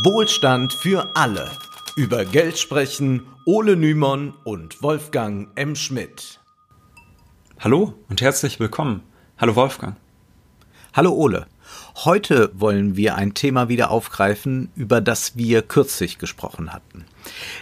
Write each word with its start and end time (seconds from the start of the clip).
Wohlstand 0.00 0.72
für 0.72 1.14
alle. 1.14 1.50
Über 1.96 2.24
Geld 2.24 2.58
sprechen 2.58 3.26
Ole 3.44 3.76
Nymon 3.76 4.32
und 4.42 4.82
Wolfgang 4.82 5.48
M. 5.54 5.76
Schmidt. 5.76 6.40
Hallo 7.60 7.92
und 8.08 8.22
herzlich 8.22 8.58
willkommen. 8.58 9.02
Hallo 9.36 9.54
Wolfgang. 9.54 9.96
Hallo 10.94 11.12
Ole. 11.12 11.46
Heute 12.06 12.50
wollen 12.54 12.96
wir 12.96 13.16
ein 13.16 13.34
Thema 13.34 13.68
wieder 13.68 13.90
aufgreifen, 13.90 14.70
über 14.76 15.02
das 15.02 15.36
wir 15.36 15.60
kürzlich 15.60 16.16
gesprochen 16.16 16.72
hatten. 16.72 17.04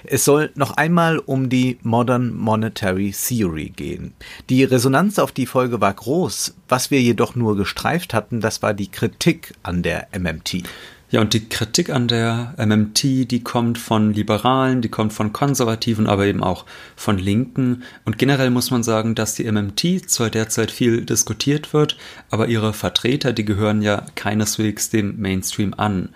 Es 0.05 0.25
soll 0.25 0.53
noch 0.55 0.77
einmal 0.77 1.19
um 1.19 1.49
die 1.49 1.79
Modern 1.83 2.33
Monetary 2.33 3.11
Theory 3.11 3.71
gehen. 3.71 4.15
Die 4.49 4.63
Resonanz 4.63 5.19
auf 5.19 5.33
die 5.33 5.47
Folge 5.47 5.81
war 5.81 5.93
groß. 5.93 6.55
Was 6.69 6.93
wir 6.93 7.03
jedoch 7.03 7.35
nur 7.35 7.57
gestreift 7.57 8.15
hatten, 8.15 8.41
das 8.41 8.63
war 8.63 8.73
die 8.73 8.89
Kritik 8.89 9.53
an 9.65 9.83
der 9.83 10.07
MMT. 10.17 10.63
Ja, 11.11 11.21
und 11.21 11.35
die 11.35 11.49
Kritik 11.49 11.91
an 11.91 12.07
der 12.07 12.55
MMT, 12.57 13.03
die 13.03 13.43
kommt 13.43 13.79
von 13.79 14.15
Liberalen, 14.15 14.81
die 14.81 14.89
kommt 14.89 15.13
von 15.13 15.33
Konservativen, 15.33 16.07
aber 16.07 16.27
eben 16.27 16.43
auch 16.45 16.67
von 16.95 17.19
Linken. 17.19 17.83
Und 18.05 18.17
generell 18.17 18.51
muss 18.51 18.71
man 18.71 18.85
sagen, 18.85 19.17
dass 19.17 19.35
die 19.35 19.51
MMT 19.51 20.09
zwar 20.09 20.31
derzeit 20.31 20.71
viel 20.71 21.05
diskutiert 21.05 21.73
wird, 21.73 21.97
aber 22.31 22.47
ihre 22.47 22.73
Vertreter, 22.73 23.33
die 23.33 23.45
gehören 23.45 23.83
ja 23.83 24.07
keineswegs 24.15 24.91
dem 24.91 25.21
Mainstream 25.21 25.75
an. 25.77 26.11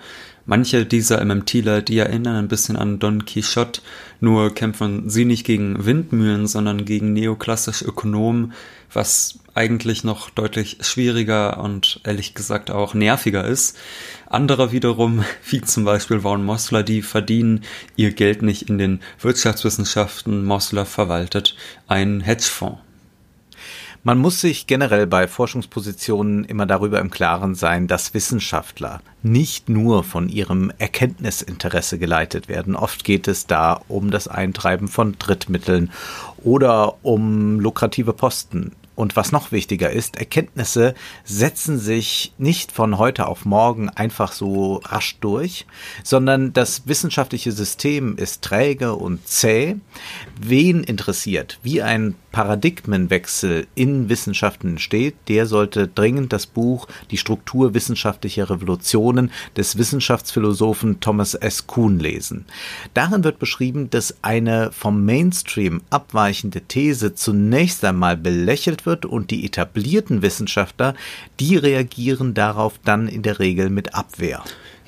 Manche 0.47 0.85
dieser 0.85 1.25
MMTler, 1.25 1.81
die 1.81 1.99
erinnern 1.99 2.37
ein 2.37 2.49
bisschen 2.49 2.77
an 2.77 2.99
Don 2.99 3.25
Quixote, 3.25 3.81
nur 4.21 4.55
kämpfen 4.55 5.09
sie 5.09 5.25
nicht 5.25 5.45
gegen 5.45 5.87
Windmühlen, 5.87 6.47
sondern 6.47 6.85
gegen 6.85 7.15
neoklassische 7.15 7.87
Ökonomen, 7.87 8.53
was 8.93 9.39
eigentlich 9.55 10.05
noch 10.05 10.31
deutlich 10.31 10.79
schwieriger 10.81 11.59
und 11.63 12.01
ehrlich 12.05 12.35
gesagt 12.35 12.71
auch 12.71 12.93
nerviger 12.93 13.47
ist. 13.47 13.79
Andere 14.27 14.73
wiederum, 14.73 15.25
wie 15.49 15.63
zum 15.63 15.85
Beispiel 15.85 16.25
Vaughan 16.25 16.45
Mosler, 16.45 16.83
die 16.83 17.03
verdienen 17.03 17.63
ihr 17.97 18.13
Geld 18.13 18.43
nicht 18.43 18.69
in 18.69 18.79
den 18.79 19.01
Wirtschaftswissenschaften. 19.21 20.45
Mosler 20.45 20.85
verwaltet 20.85 21.57
einen 21.89 22.21
Hedgefonds. 22.21 22.81
Man 24.07 24.19
muss 24.19 24.43
sich 24.43 24.67
generell 24.67 25.07
bei 25.07 25.27
Forschungspositionen 25.27 26.45
immer 26.45 26.67
darüber 26.67 27.01
im 27.01 27.11
Klaren 27.11 27.55
sein, 27.55 27.87
dass 27.87 28.13
Wissenschaftler 28.13 29.01
nicht 29.23 29.71
nur 29.71 30.05
von 30.05 30.29
ihrem 30.29 30.71
Erkenntnisinteresse 30.77 31.99
geleitet 31.99 32.47
werden. 32.47 32.77
Oft 32.77 33.03
geht 33.05 33.29
es 33.29 33.47
da 33.47 33.81
um 33.89 34.11
das 34.11 34.29
Eintreiben 34.29 34.89
von 34.89 35.17
Drittmitteln 35.19 35.91
oder 36.37 37.03
um 37.03 37.59
lukrative 37.61 38.13
Posten 38.13 38.73
und 38.97 39.17
was 39.17 39.33
noch 39.33 39.53
wichtiger 39.53 39.91
ist, 39.91 40.17
Erkenntnisse 40.17 40.95
setzen 41.25 41.79
sich 41.79 42.33
nicht 42.39 42.73
von 42.73 42.99
heute 42.99 43.27
auf 43.27 43.45
morgen 43.45 43.89
einfach 43.89 44.33
so 44.33 44.81
rasch 44.85 45.17
durch, 45.21 45.67
sondern 46.03 46.53
das 46.53 46.87
wissenschaftliche 46.87 47.53
System 47.53 48.17
ist 48.17 48.43
träge 48.43 48.95
und 48.95 49.27
zäh. 49.27 49.77
Wen 50.41 50.85
interessiert, 50.85 51.59
wie 51.63 51.83
ein 51.83 52.15
Paradigmenwechsel 52.35 53.69
in 53.77 54.09
Wissenschaften 54.09 54.71
entsteht, 54.71 55.15
der 55.29 55.47
sollte 55.47 55.87
dringend 55.87 56.33
das 56.33 56.47
Buch 56.47 56.89
Die 57.13 57.17
Struktur 57.17 57.75
wissenschaftlicher 57.75 58.51
Revolutionen 58.51 59.31
des 59.57 59.79
Wissenschaftsphilosophen 59.79 60.99
Thomas 60.99 61.35
S. 61.35 61.69
Kuhn 61.69 62.01
lesen. 62.01 62.45
Darin 62.93 63.23
wird 63.23 63.39
beschrieben, 63.39 63.89
dass 63.91 64.17
eine 64.23 64.73
vom 64.73 65.05
Mainstream 65.05 65.83
abweichende 65.91 66.63
These 66.63 67.15
zunächst 67.15 67.85
einmal 67.85 68.17
belächelt 68.17 68.84
wird 68.87 69.07
und 69.07 69.31
die 69.31 69.45
etablierten 69.45 70.23
Wissenschaftler, 70.23 70.95
die 71.41 71.57
reagieren 71.57 72.35
darauf 72.35 72.79
dann 72.85 73.09
in 73.09 73.23
der 73.23 73.39
Regel 73.39 73.71
mit 73.71 73.95
Abwehr. 73.95 74.43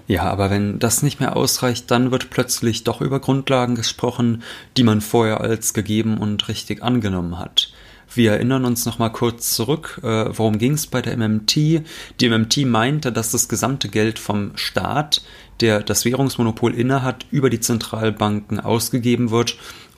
Ja, 0.09 0.25
aber 0.25 0.51
wenn 0.51 0.79
das 0.79 1.03
nicht 1.03 1.19
mehr 1.19 1.37
ausreicht, 1.37 1.91
dann 1.91 2.13
wird 2.13 2.31
plötzlich 2.31 2.85
doch 2.85 3.01
über 3.01 3.19
Grundlagen 3.19 3.75
gesprochen, 3.75 4.43
die 4.77 4.85
man 4.85 5.01
vorher 5.01 5.41
als 5.41 5.75
gegeben 5.75 6.19
und 6.19 6.49
richtig 6.49 6.83
angenommen 6.83 7.39
hat. 7.39 7.73
Wir 8.15 8.33
erinnern 8.33 8.65
uns 8.65 8.87
noch 8.87 8.99
mal 8.99 9.11
kurz 9.11 9.53
zurück, 9.55 10.01
äh, 10.03 10.27
worum 10.31 10.59
ging 10.59 10.73
es 10.73 10.87
bei 10.87 11.03
der 11.03 11.17
MMT? 11.17 11.83
Die 12.21 12.29
MMT 12.29 12.65
meinte, 12.65 13.11
dass 13.13 13.33
das 13.33 13.49
gesamte 13.49 13.89
Geld 13.89 14.19
vom 14.21 14.53
Staat, 14.55 15.23
der 15.61 15.83
das 15.83 16.05
Währungsmonopol 16.05 16.73
innehat, 16.73 17.27
über 17.31 17.51
die 17.51 17.61
Zentralbanken 17.61 18.61
ausgegeben 18.61 19.31
wird 19.31 19.57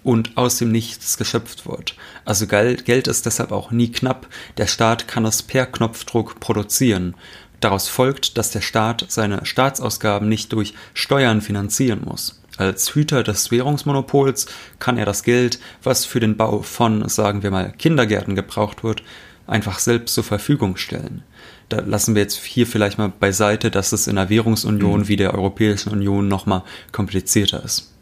und 0.09 0.39
aus 0.39 0.57
dem 0.57 0.73
Nichts 0.73 1.19
geschöpft 1.19 1.69
wird. 1.69 1.95
Also 2.25 2.47
Geld 2.47 3.09
ist 3.09 3.27
deshalb 3.27 3.53
auch 3.53 3.71
nie 3.71 3.93
knapp. 3.93 4.27
Der 4.57 4.67
Staat 4.67 5.07
kann 5.07 5.27
es 5.27 5.43
per 5.43 5.67
Knopfdruck 5.67 6.41
produzieren. 6.41 7.15
Daraus 7.61 7.89
folgt, 7.89 8.39
dass 8.39 8.51
der 8.51 8.63
Staat 8.63 9.05
seine 9.09 9.45
Staatsausgaben 9.45 10.27
nicht 10.27 10.55
durch 10.55 10.73
Steuern 10.95 11.43
finanzieren 11.43 12.01
muss. 12.07 12.41
Als 12.57 12.95
Hüter 12.95 13.23
des 13.23 13.51
Währungsmonopols 13.51 14.47
kann 14.79 14.97
er 14.97 15.05
das 15.05 15.25
Geld, 15.25 15.61
was 15.83 16.07
für 16.07 16.21
den 16.21 16.39
Bau 16.39 16.63
von, 16.63 17.07
sagen 17.11 17.43
wir 17.43 17.51
mal, 17.51 17.75
Kindergärten 17.77 18.35
gebraucht 18.35 18.85
wird, 18.85 19.03
einfach 19.47 19.79
selbst 19.79 20.15
zur 20.15 20.25
Verfügung 20.25 20.79
stellen. 20.79 21.23
Da 21.69 21.81
lassen 21.81 22.15
wir 22.15 22.23
jetzt 22.23 22.43
hier 22.43 22.67
vielleicht 22.67 22.97
mal 22.97 23.11
beiseite, 23.11 23.71
dass 23.71 23.93
es 23.93 24.07
in 24.07 24.17
einer 24.17 24.31
Währungsunion 24.31 25.01
mhm. 25.01 25.09
wie 25.09 25.17
der 25.17 25.35
Europäischen 25.35 25.93
Union 25.93 26.29
nochmal 26.29 26.63
komplizierter 26.93 27.63
ist. 27.63 27.93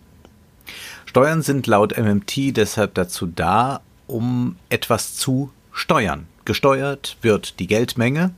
Steuern 1.06 1.40
sind 1.40 1.66
laut 1.66 1.96
MMT 1.96 2.56
deshalb 2.56 2.94
dazu 2.94 3.26
da, 3.26 3.80
um 4.06 4.56
etwas 4.68 5.14
zu 5.14 5.50
steuern. 5.72 6.26
Gesteuert 6.44 7.16
wird 7.22 7.58
die 7.58 7.66
Geldmenge. 7.66 8.32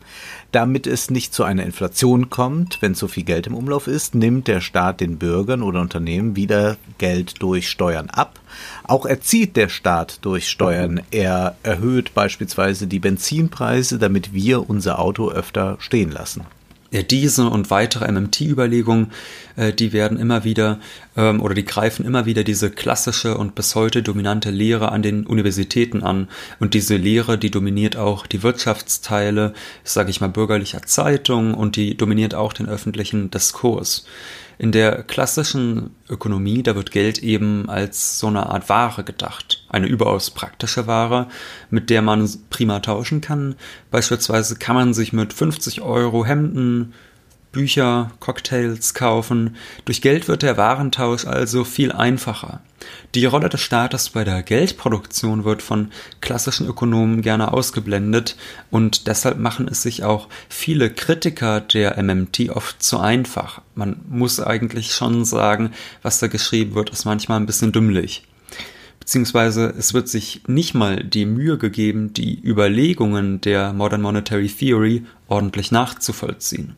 Damit 0.53 0.87
es 0.87 1.11
nicht 1.11 1.34
zu 1.34 1.45
einer 1.45 1.65
Inflation 1.65 2.31
kommt, 2.31 2.81
wenn 2.81 2.95
zu 2.95 3.06
viel 3.06 3.25
Geld 3.25 3.47
im 3.47 3.55
Umlauf 3.55 3.87
ist, 3.87 4.15
nimmt 4.15 4.49
der 4.49 4.61
Staat 4.61 5.01
den 5.01 5.19
Bürgern 5.19 5.62
oder 5.62 5.81
Unternehmen 5.81 6.37
wieder 6.37 6.77
Geld 6.99 7.43
durch 7.43 7.69
Steuern 7.69 8.09
ab. 8.11 8.41
Auch 8.85 9.05
erzieht 9.05 9.56
der 9.56 9.69
Staat 9.69 10.25
durch 10.25 10.49
Steuern. 10.49 11.03
Er 11.11 11.56
erhöht 11.62 12.15
beispielsweise 12.15 12.87
die 12.87 13.00
Benzinpreise, 13.00 13.99
damit 13.99 14.33
wir 14.33 14.71
unser 14.71 14.99
Auto 14.99 15.31
öfter 15.31 15.77
stehen 15.81 16.11
lassen 16.11 16.47
ja, 16.91 17.03
diese 17.03 17.50
und 17.50 17.71
weitere 17.71 18.10
MMT-Überlegungen, 18.10 19.12
äh, 19.56 19.72
die 19.72 19.93
werden 19.93 20.19
immer 20.19 20.44
wieder 20.44 20.78
ähm, 21.16 21.43
oder 21.43 21.54
die 21.54 21.65
greifen 21.65 22.06
immer 22.06 22.25
wieder 22.25 22.44
diese 22.44 22.71
klassische 22.71 23.37
und 23.37 23.54
bis 23.54 23.75
heute 23.75 24.03
dominante 24.03 24.50
Lehre 24.50 24.91
an 24.91 25.03
den 25.03 25.26
Universitäten 25.26 26.03
an. 26.03 26.28
Und 26.60 26.72
diese 26.72 26.97
Lehre, 26.97 27.37
die 27.37 27.50
dominiert 27.50 27.97
auch 27.97 28.26
die 28.26 28.43
Wirtschaftsteile, 28.43 29.53
sage 29.84 30.10
ich 30.10 30.22
mal, 30.22 30.28
bürgerlicher 30.28 30.82
Zeitung 30.82 31.53
und 31.53 31.76
die 31.76 31.94
dominiert 31.94 32.34
auch 32.34 32.54
den 32.54 32.69
öffentlichen 32.69 33.31
Diskurs. 33.31 34.06
In 34.56 34.72
der 34.72 35.03
klassischen 35.03 35.91
Ökonomie, 36.09 36.62
da 36.62 36.75
wird 36.75 36.91
Geld 36.91 37.19
eben 37.19 37.69
als 37.69 38.19
so 38.19 38.28
eine 38.28 38.47
Art 38.47 38.69
Ware 38.69 39.05
gedacht. 39.05 39.57
Eine 39.69 39.87
überaus 39.87 40.31
praktische 40.31 40.87
Ware, 40.87 41.29
mit 41.71 41.91
der 41.91 42.03
man 42.03 42.29
prima 42.51 42.81
tauschen 42.81 43.21
kann. 43.21 43.55
Beispielsweise 43.91 44.56
kann 44.56 44.77
man 44.77 44.95
sich 44.95 45.12
mit 45.12 45.33
50 45.33 45.83
Euro 45.83 46.25
Hemden, 46.25 46.95
Bücher, 47.53 48.12
Cocktails 48.21 48.95
kaufen. 48.95 49.56
Durch 49.84 50.03
Geld 50.03 50.29
wird 50.29 50.43
der 50.43 50.56
Warentausch 50.56 51.27
also 51.27 51.65
viel 51.65 51.93
einfacher. 51.93 52.61
Die 53.15 53.25
Rolle 53.25 53.49
des 53.49 53.61
Staates 53.61 54.11
bei 54.11 54.25
der 54.25 54.43
Geldproduktion 54.43 55.45
wird 55.45 55.62
von 55.62 55.91
klassischen 56.21 56.67
Ökonomen 56.67 57.23
gerne 57.23 57.53
ausgeblendet 57.53 58.37
und 58.71 59.06
deshalb 59.06 59.39
machen 59.39 59.67
es 59.69 59.83
sich 59.83 60.05
auch 60.05 60.29
viele 60.49 60.91
Kritiker 60.91 61.61
der 61.61 62.03
MMT 62.03 62.50
oft 62.50 62.83
zu 62.83 62.99
einfach. 62.99 63.62
Man 63.75 64.00
muss 64.09 64.41
eigentlich 64.41 64.93
schon 64.93 65.25
sagen, 65.25 65.73
was 66.03 66.19
da 66.21 66.29
geschrieben 66.29 66.75
wird, 66.75 66.91
ist 66.91 67.05
manchmal 67.05 67.41
ein 67.41 67.47
bisschen 67.47 67.73
dümmlich 67.73 68.25
beziehungsweise 69.08 69.72
es 69.78 69.94
wird 69.94 70.06
sich 70.06 70.42
nicht 70.48 70.74
mal 70.74 71.02
die 71.02 71.24
Mühe 71.24 71.56
gegeben, 71.56 72.12
die 72.12 72.38
Überlegungen 72.44 73.41
der 73.41 73.72
Modern 73.72 74.02
Monetary 74.02 74.48
Theory 74.48 75.02
ordentlich 75.28 75.72
nachzuvollziehen. 75.72 76.76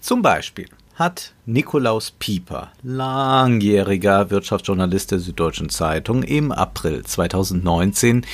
Zum 0.00 0.20
Beispiel 0.20 0.66
hat 0.96 1.32
Nikolaus 1.46 2.10
Pieper, 2.10 2.72
langjähriger 2.82 4.30
Wirtschaftsjournalist 4.30 5.12
der 5.12 5.20
Süddeutschen 5.20 5.68
Zeitung, 5.68 6.24
im 6.24 6.50
April 6.50 7.04
2019 7.04 8.26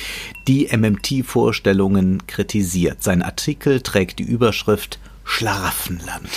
die 0.47 0.75
MMT-Vorstellungen 0.75 2.25
kritisiert. 2.25 3.03
Sein 3.03 3.21
Artikel 3.21 3.81
trägt 3.81 4.17
die 4.17 4.23
Überschrift 4.23 4.97
Schlaraffenland. 5.25 6.27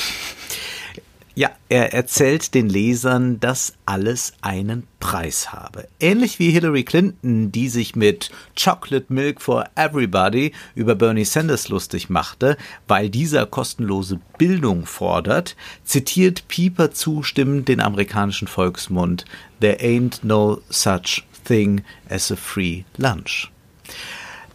Ja, 1.34 1.50
er 1.70 1.94
erzählt 1.94 2.52
den 2.52 2.69
Lesern, 2.69 3.40
dass 3.40 3.73
alles 3.87 4.34
einen 4.43 4.87
Preis 5.00 5.50
habe. 5.50 5.88
Ähnlich 5.99 6.38
wie 6.38 6.50
Hillary 6.50 6.84
Clinton, 6.84 7.50
die 7.50 7.70
sich 7.70 7.96
mit 7.96 8.31
Chocolate 8.62 9.06
Milk 9.08 9.40
for 9.40 9.64
Everybody 9.75 10.52
über 10.75 10.94
Bernie 10.94 11.25
Sanders 11.25 11.69
lustig 11.69 12.11
machte, 12.11 12.58
weil 12.87 13.08
dieser 13.08 13.46
kostenlose 13.46 14.20
Bildung 14.37 14.84
fordert, 14.84 15.56
zitiert 15.84 16.49
Pieper 16.49 16.90
zustimmend 16.90 17.67
den 17.69 17.81
amerikanischen 17.81 18.46
Volksmund 18.46 19.25
There 19.61 19.79
ain't 19.81 20.23
no 20.23 20.61
such 20.69 21.25
thing 21.44 21.82
as 22.11 22.31
a 22.31 22.37
free 22.37 22.84
lunch. 22.99 23.50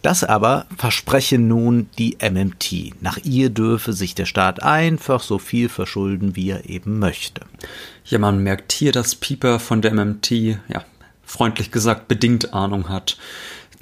Das 0.02 0.22
aber 0.22 0.66
verspreche 0.76 1.38
nun 1.38 1.88
die 1.98 2.18
MMT. 2.20 3.02
Nach 3.02 3.18
ihr 3.24 3.50
dürfe 3.50 3.92
sich 3.92 4.14
der 4.14 4.26
Staat 4.26 4.62
einfach 4.62 5.22
so 5.22 5.38
viel 5.38 5.68
verschulden, 5.68 6.36
wie 6.36 6.50
er 6.50 6.68
eben 6.68 6.98
möchte. 6.98 7.42
Ja, 8.04 8.18
man 8.18 8.42
merkt 8.42 8.72
hier, 8.72 8.92
dass 8.92 9.16
Pieper 9.16 9.58
von 9.58 9.82
der 9.82 9.92
MMT, 9.92 10.30
ja, 10.30 10.84
freundlich 11.24 11.70
gesagt, 11.70 12.08
bedingt 12.08 12.54
Ahnung 12.54 12.88
hat. 12.88 13.18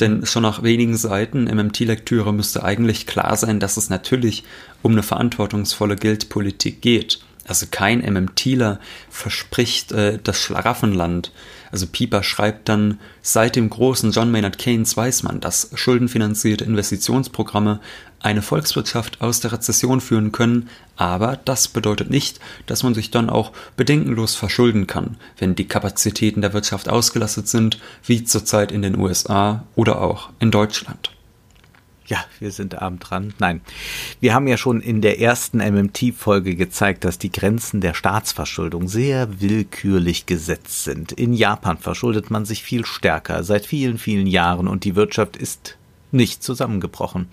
Denn 0.00 0.26
schon 0.26 0.42
nach 0.42 0.62
wenigen 0.62 0.96
Seiten 0.96 1.44
MMT-Lektüre 1.44 2.32
müsste 2.32 2.62
eigentlich 2.64 3.06
klar 3.06 3.36
sein, 3.36 3.60
dass 3.60 3.76
es 3.76 3.88
natürlich 3.88 4.44
um 4.82 4.92
eine 4.92 5.02
verantwortungsvolle 5.02 5.96
Geldpolitik 5.96 6.82
geht. 6.82 7.20
Also 7.46 7.66
kein 7.70 8.00
MMTler 8.00 8.80
verspricht 9.08 9.92
äh, 9.92 10.18
das 10.22 10.40
Schlaraffenland. 10.40 11.32
Also 11.70 11.86
Pieper 11.86 12.22
schreibt 12.22 12.68
dann, 12.68 12.98
seit 13.22 13.56
dem 13.56 13.70
großen 13.70 14.10
John 14.12 14.30
Maynard 14.30 14.58
Keynes 14.58 14.96
weiß 14.96 15.22
man, 15.22 15.40
dass 15.40 15.70
schuldenfinanzierte 15.74 16.64
Investitionsprogramme 16.64 17.80
eine 18.20 18.42
Volkswirtschaft 18.42 19.20
aus 19.20 19.40
der 19.40 19.52
Rezession 19.52 20.00
führen 20.00 20.32
können, 20.32 20.68
aber 20.96 21.38
das 21.44 21.68
bedeutet 21.68 22.10
nicht, 22.10 22.40
dass 22.66 22.82
man 22.82 22.94
sich 22.94 23.10
dann 23.10 23.30
auch 23.30 23.52
bedenkenlos 23.76 24.34
verschulden 24.34 24.86
kann, 24.86 25.16
wenn 25.38 25.54
die 25.54 25.68
Kapazitäten 25.68 26.40
der 26.40 26.52
Wirtschaft 26.52 26.88
ausgelastet 26.88 27.48
sind, 27.48 27.78
wie 28.04 28.24
zurzeit 28.24 28.72
in 28.72 28.82
den 28.82 28.98
USA 28.98 29.64
oder 29.74 30.00
auch 30.00 30.30
in 30.40 30.50
Deutschland. 30.50 31.15
Ja, 32.06 32.24
wir 32.38 32.52
sind 32.52 32.80
abend 32.80 33.10
dran. 33.10 33.34
Nein, 33.38 33.60
wir 34.20 34.32
haben 34.32 34.46
ja 34.46 34.56
schon 34.56 34.80
in 34.80 35.00
der 35.00 35.20
ersten 35.20 35.58
MMT-Folge 35.58 36.54
gezeigt, 36.54 37.04
dass 37.04 37.18
die 37.18 37.32
Grenzen 37.32 37.80
der 37.80 37.94
Staatsverschuldung 37.94 38.86
sehr 38.86 39.40
willkürlich 39.40 40.26
gesetzt 40.26 40.84
sind. 40.84 41.10
In 41.10 41.32
Japan 41.32 41.78
verschuldet 41.78 42.30
man 42.30 42.44
sich 42.44 42.62
viel 42.62 42.84
stärker 42.84 43.42
seit 43.42 43.66
vielen, 43.66 43.98
vielen 43.98 44.28
Jahren 44.28 44.68
und 44.68 44.84
die 44.84 44.94
Wirtschaft 44.94 45.36
ist 45.36 45.75
nicht 46.12 46.42
zusammengebrochen. 46.42 47.28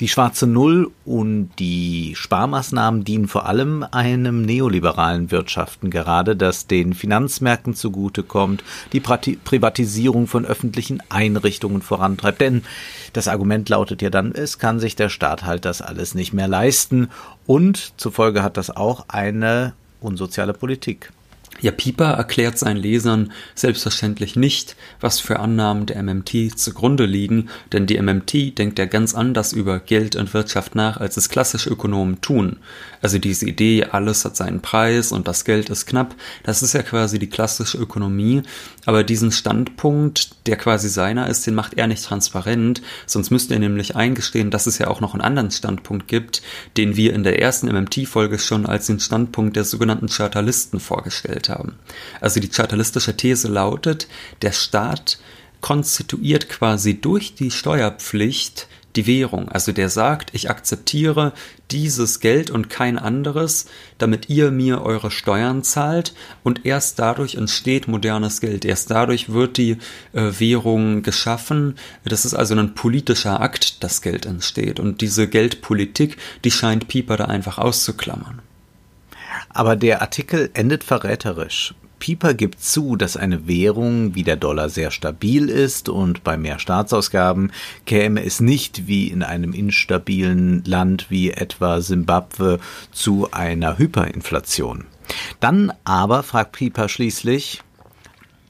Die 0.00 0.08
schwarze 0.08 0.46
Null 0.46 0.90
und 1.04 1.50
die 1.58 2.14
Sparmaßnahmen 2.16 3.04
dienen 3.04 3.28
vor 3.28 3.46
allem 3.46 3.84
einem 3.90 4.42
neoliberalen 4.42 5.30
Wirtschaften 5.30 5.90
gerade, 5.90 6.36
das 6.36 6.66
den 6.66 6.94
Finanzmärkten 6.94 7.74
zugutekommt, 7.74 8.64
die 8.92 9.00
Privatisierung 9.00 10.26
von 10.26 10.44
öffentlichen 10.44 11.02
Einrichtungen 11.08 11.82
vorantreibt. 11.82 12.40
Denn 12.40 12.64
das 13.12 13.28
Argument 13.28 13.68
lautet 13.68 14.02
ja 14.02 14.10
dann, 14.10 14.32
es 14.32 14.58
kann 14.58 14.80
sich 14.80 14.96
der 14.96 15.08
Staat 15.08 15.44
halt 15.44 15.64
das 15.64 15.82
alles 15.82 16.14
nicht 16.14 16.32
mehr 16.32 16.48
leisten 16.48 17.08
und 17.46 17.92
zufolge 17.96 18.42
hat 18.42 18.56
das 18.56 18.70
auch 18.70 19.06
eine 19.08 19.74
unsoziale 20.00 20.52
Politik. 20.52 21.12
Ja, 21.62 21.70
Pieper 21.70 22.10
erklärt 22.14 22.58
seinen 22.58 22.76
Lesern 22.76 23.32
selbstverständlich 23.54 24.34
nicht, 24.34 24.74
was 25.00 25.20
für 25.20 25.38
Annahmen 25.38 25.86
der 25.86 26.02
MMT 26.02 26.58
zugrunde 26.58 27.06
liegen, 27.06 27.50
denn 27.70 27.86
die 27.86 28.02
MMT 28.02 28.58
denkt 28.58 28.80
ja 28.80 28.86
ganz 28.86 29.14
anders 29.14 29.52
über 29.52 29.78
Geld 29.78 30.16
und 30.16 30.34
Wirtschaft 30.34 30.74
nach, 30.74 30.96
als 30.96 31.16
es 31.16 31.28
klassische 31.28 31.70
Ökonomen 31.70 32.20
tun. 32.20 32.58
Also 33.02 33.18
diese 33.18 33.46
Idee, 33.46 33.84
alles 33.90 34.24
hat 34.24 34.36
seinen 34.36 34.62
Preis 34.62 35.12
und 35.12 35.28
das 35.28 35.44
Geld 35.44 35.68
ist 35.68 35.86
knapp, 35.86 36.14
das 36.44 36.62
ist 36.62 36.72
ja 36.72 36.82
quasi 36.82 37.18
die 37.18 37.28
klassische 37.28 37.76
Ökonomie, 37.76 38.42
aber 38.86 39.02
diesen 39.02 39.32
Standpunkt, 39.32 40.46
der 40.46 40.56
quasi 40.56 40.88
seiner 40.88 41.28
ist, 41.28 41.46
den 41.46 41.54
macht 41.54 41.74
er 41.74 41.88
nicht 41.88 42.04
transparent, 42.04 42.80
sonst 43.06 43.30
müsste 43.30 43.54
er 43.54 43.60
nämlich 43.60 43.96
eingestehen, 43.96 44.50
dass 44.50 44.66
es 44.66 44.78
ja 44.78 44.86
auch 44.86 45.00
noch 45.00 45.14
einen 45.14 45.22
anderen 45.22 45.50
Standpunkt 45.50 46.06
gibt, 46.06 46.42
den 46.76 46.96
wir 46.96 47.12
in 47.12 47.24
der 47.24 47.42
ersten 47.42 47.66
MMT-Folge 47.66 48.38
schon 48.38 48.66
als 48.66 48.86
den 48.86 49.00
Standpunkt 49.00 49.56
der 49.56 49.64
sogenannten 49.64 50.08
Chartalisten 50.08 50.78
vorgestellt 50.78 51.48
haben. 51.48 51.74
Also 52.20 52.38
die 52.38 52.48
chartalistische 52.48 53.16
These 53.16 53.48
lautet, 53.48 54.06
der 54.42 54.52
Staat 54.52 55.18
konstituiert 55.60 56.48
quasi 56.48 57.00
durch 57.00 57.34
die 57.34 57.50
Steuerpflicht 57.50 58.68
die 58.96 59.06
Währung. 59.06 59.48
Also 59.48 59.72
der 59.72 59.88
sagt, 59.88 60.30
ich 60.34 60.50
akzeptiere 60.50 61.32
dieses 61.70 62.20
Geld 62.20 62.50
und 62.50 62.68
kein 62.68 62.98
anderes, 62.98 63.66
damit 63.98 64.28
ihr 64.28 64.50
mir 64.50 64.82
eure 64.82 65.10
Steuern 65.10 65.62
zahlt 65.62 66.14
und 66.42 66.66
erst 66.66 66.98
dadurch 66.98 67.36
entsteht 67.36 67.88
modernes 67.88 68.40
Geld. 68.40 68.64
Erst 68.64 68.90
dadurch 68.90 69.32
wird 69.32 69.56
die 69.56 69.78
äh, 70.12 70.32
Währung 70.38 71.02
geschaffen. 71.02 71.76
Das 72.04 72.24
ist 72.24 72.34
also 72.34 72.54
ein 72.54 72.74
politischer 72.74 73.40
Akt, 73.40 73.82
dass 73.82 74.02
Geld 74.02 74.26
entsteht. 74.26 74.78
Und 74.78 75.00
diese 75.00 75.28
Geldpolitik, 75.28 76.16
die 76.44 76.50
scheint 76.50 76.88
Pieper 76.88 77.16
da 77.16 77.24
einfach 77.26 77.58
auszuklammern. 77.58 78.42
Aber 79.48 79.76
der 79.76 80.02
Artikel 80.02 80.50
endet 80.54 80.84
verräterisch. 80.84 81.74
Pieper 82.02 82.34
gibt 82.34 82.60
zu, 82.60 82.96
dass 82.96 83.16
eine 83.16 83.46
Währung 83.46 84.16
wie 84.16 84.24
der 84.24 84.34
Dollar 84.34 84.68
sehr 84.68 84.90
stabil 84.90 85.48
ist 85.48 85.88
und 85.88 86.24
bei 86.24 86.36
mehr 86.36 86.58
Staatsausgaben 86.58 87.52
käme 87.86 88.24
es 88.24 88.40
nicht 88.40 88.88
wie 88.88 89.06
in 89.06 89.22
einem 89.22 89.52
instabilen 89.52 90.64
Land 90.64 91.12
wie 91.12 91.30
etwa 91.30 91.80
Simbabwe 91.80 92.58
zu 92.90 93.28
einer 93.30 93.78
Hyperinflation. 93.78 94.86
Dann 95.38 95.72
aber 95.84 96.24
fragt 96.24 96.56
Pieper 96.56 96.88
schließlich, 96.88 97.62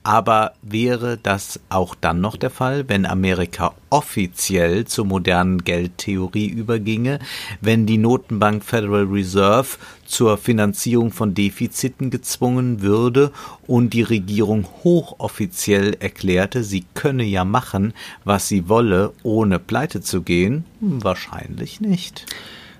aber 0.04 0.54
wäre 0.62 1.16
das 1.16 1.60
auch 1.69 1.94
dann 1.94 2.20
noch 2.20 2.37
der 2.37 2.50
Fall, 2.50 2.88
wenn 2.88 3.06
Amerika 3.06 3.75
offiziell 3.90 4.84
zur 4.84 5.06
modernen 5.06 5.62
Geldtheorie 5.62 6.49
überginge, 6.49 7.20
wenn 7.60 7.87
die 7.87 7.99
Notenbank 7.99 8.64
Federal 8.64 9.04
Reserve 9.04 9.76
zur 10.04 10.38
Finanzierung 10.38 11.12
von 11.12 11.34
Defiziten 11.34 12.10
gezwungen 12.10 12.82
würde 12.82 13.31
und 13.66 13.93
die 13.93 14.02
Regierung 14.02 14.66
hochoffiziell 14.82 15.96
erklärte, 16.00 16.64
sie 16.64 16.84
könne 16.94 17.25
ja 17.25 17.44
machen, 17.44 17.94
was 18.25 18.49
sie 18.49 18.69
wolle, 18.69 19.12
ohne 19.22 19.58
pleite 19.58 20.00
zu 20.00 20.22
gehen? 20.22 20.64
Wahrscheinlich 20.81 21.81
nicht. 21.81 22.26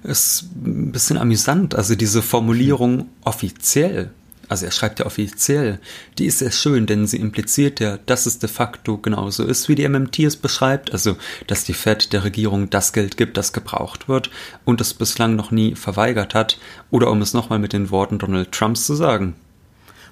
Ist 0.03 0.49
ein 0.65 0.91
bisschen 0.91 1.17
amüsant, 1.17 1.77
also 1.77 1.95
diese 1.95 2.23
Formulierung 2.23 3.07
offiziell 3.23 4.11
also 4.53 4.67
er 4.67 4.71
schreibt 4.71 4.99
ja 4.99 5.07
offiziell, 5.07 5.79
die 6.19 6.27
ist 6.27 6.41
sehr 6.41 6.51
schön, 6.51 6.85
denn 6.85 7.07
sie 7.07 7.17
impliziert 7.17 7.81
ja, 7.81 7.97
dass 8.05 8.27
es 8.27 8.39
de 8.39 8.51
facto 8.51 8.99
genauso 8.99 9.45
ist, 9.45 9.71
wie 9.71 9.75
die 9.75 9.89
MMT 9.89 10.19
es 10.19 10.37
beschreibt, 10.37 10.93
also 10.93 11.17
dass 11.47 11.65
die 11.65 11.73
Fed 11.73 12.13
der 12.13 12.23
Regierung 12.23 12.69
das 12.69 12.93
Geld 12.93 13.17
gibt, 13.17 13.39
das 13.39 13.55
gebraucht 13.55 14.11
wird 14.11 14.29
und 14.67 14.83
es 14.83 14.93
bislang 14.93 15.37
noch 15.37 15.53
nie 15.53 15.75
verweigert 15.75 16.35
hat, 16.35 16.59
oder 16.91 17.11
um 17.11 17.23
es 17.23 17.33
nochmal 17.33 17.61
mit 17.61 17.73
den 17.73 17.91
Worten 17.91 18.19
Donald 18.19 18.53
Trumps 18.53 18.85
zu 18.85 18.95
sagen. 18.95 19.37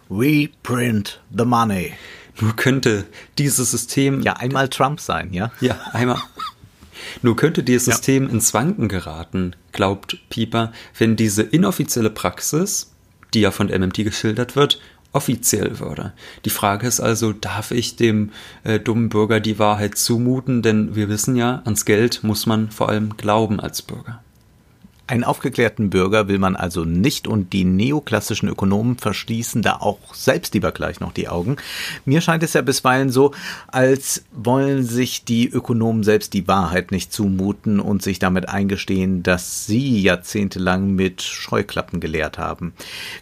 We 0.08 0.48
print 0.62 1.20
the 1.36 1.44
money. 1.44 1.92
Nur 2.40 2.56
könnte 2.56 3.04
dieses 3.36 3.70
System. 3.70 4.22
Ja, 4.22 4.38
einmal 4.38 4.70
Trump 4.70 5.00
sein, 5.00 5.34
ja? 5.34 5.52
Ja, 5.60 5.78
einmal. 5.92 6.16
Nur 7.20 7.36
könnte 7.36 7.62
dieses 7.62 7.88
ja. 7.88 7.92
System 7.92 8.26
ins 8.26 8.54
Wanken 8.54 8.88
geraten, 8.88 9.54
glaubt 9.72 10.16
Pieper, 10.30 10.72
wenn 10.96 11.16
diese 11.16 11.42
inoffizielle 11.42 12.08
Praxis, 12.08 12.89
die 13.34 13.40
ja 13.40 13.50
von 13.50 13.68
MMT 13.68 14.04
geschildert 14.04 14.56
wird, 14.56 14.80
offiziell 15.12 15.78
würde. 15.80 16.12
Die 16.44 16.50
Frage 16.50 16.86
ist 16.86 17.00
also, 17.00 17.32
darf 17.32 17.70
ich 17.70 17.96
dem 17.96 18.30
äh, 18.64 18.78
dummen 18.78 19.08
Bürger 19.08 19.40
die 19.40 19.58
Wahrheit 19.58 19.96
zumuten? 19.98 20.62
Denn 20.62 20.94
wir 20.94 21.08
wissen 21.08 21.36
ja, 21.36 21.62
ans 21.64 21.84
Geld 21.84 22.22
muss 22.22 22.46
man 22.46 22.70
vor 22.70 22.88
allem 22.88 23.16
glauben 23.16 23.60
als 23.60 23.82
Bürger. 23.82 24.22
Einen 25.10 25.24
aufgeklärten 25.24 25.90
Bürger 25.90 26.28
will 26.28 26.38
man 26.38 26.54
also 26.54 26.84
nicht 26.84 27.26
und 27.26 27.52
die 27.52 27.64
neoklassischen 27.64 28.48
Ökonomen 28.48 28.96
verschließen 28.96 29.60
da 29.60 29.78
auch 29.80 30.14
selbst 30.14 30.54
lieber 30.54 30.70
gleich 30.70 31.00
noch 31.00 31.12
die 31.12 31.26
Augen. 31.26 31.56
Mir 32.04 32.20
scheint 32.20 32.44
es 32.44 32.52
ja 32.52 32.62
bisweilen 32.62 33.10
so, 33.10 33.32
als 33.66 34.22
wollen 34.30 34.84
sich 34.84 35.24
die 35.24 35.48
Ökonomen 35.48 36.04
selbst 36.04 36.32
die 36.32 36.46
Wahrheit 36.46 36.92
nicht 36.92 37.12
zumuten 37.12 37.80
und 37.80 38.02
sich 38.02 38.20
damit 38.20 38.48
eingestehen, 38.48 39.24
dass 39.24 39.66
sie 39.66 40.00
jahrzehntelang 40.00 40.94
mit 40.94 41.22
Scheuklappen 41.22 41.98
gelehrt 41.98 42.38
haben. 42.38 42.72